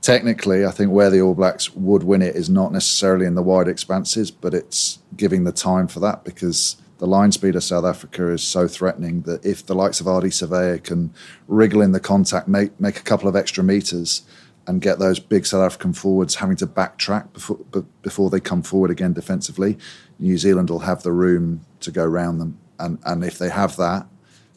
[0.01, 3.41] Technically, I think where the All Blacks would win it is not necessarily in the
[3.41, 6.75] wide expanses, but it's giving the time for that because
[7.05, 10.33] the line speed of South Africa is so threatening that if the likes of Ardie
[10.33, 11.13] Savea can
[11.47, 14.23] wriggle in the contact, make make a couple of extra meters,
[14.65, 17.57] and get those big South African forwards having to backtrack before
[18.01, 19.77] before they come forward again defensively,
[20.17, 23.77] New Zealand will have the room to go round them, and and if they have
[23.77, 24.07] that,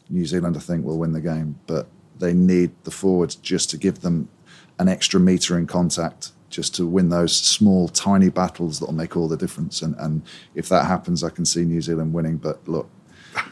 [0.09, 1.85] New Zealand I think will win the game, but
[2.17, 4.27] they need the forwards just to give them
[4.79, 9.15] an extra meter in contact just to win those small, tiny battles that will make
[9.15, 9.81] all the difference.
[9.81, 10.21] And, and
[10.55, 12.37] if that happens, I can see New Zealand winning.
[12.37, 12.89] But look,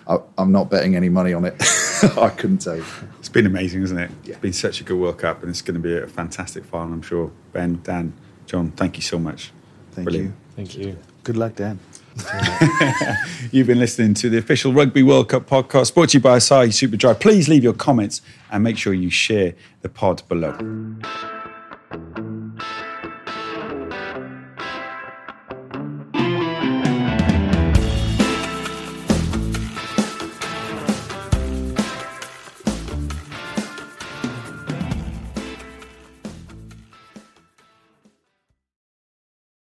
[0.07, 1.55] I, I'm not betting any money on it.
[2.17, 2.85] I couldn't tell you.
[3.19, 4.11] It's been amazing, isn't it?
[4.25, 6.93] It's been such a good World Cup, and it's going to be a fantastic final,
[6.93, 7.31] I'm sure.
[7.53, 8.13] Ben, Dan,
[8.45, 9.51] John, thank you so much.
[9.91, 10.29] Thank Brilliant.
[10.29, 10.35] you.
[10.55, 10.97] Thank you.
[11.23, 11.79] Good luck, Dan.
[13.51, 16.69] You've been listening to the official Rugby World Cup podcast brought to you by Asahi
[16.69, 17.19] Superdry.
[17.19, 18.21] Please leave your comments
[18.51, 20.57] and make sure you share the pod below.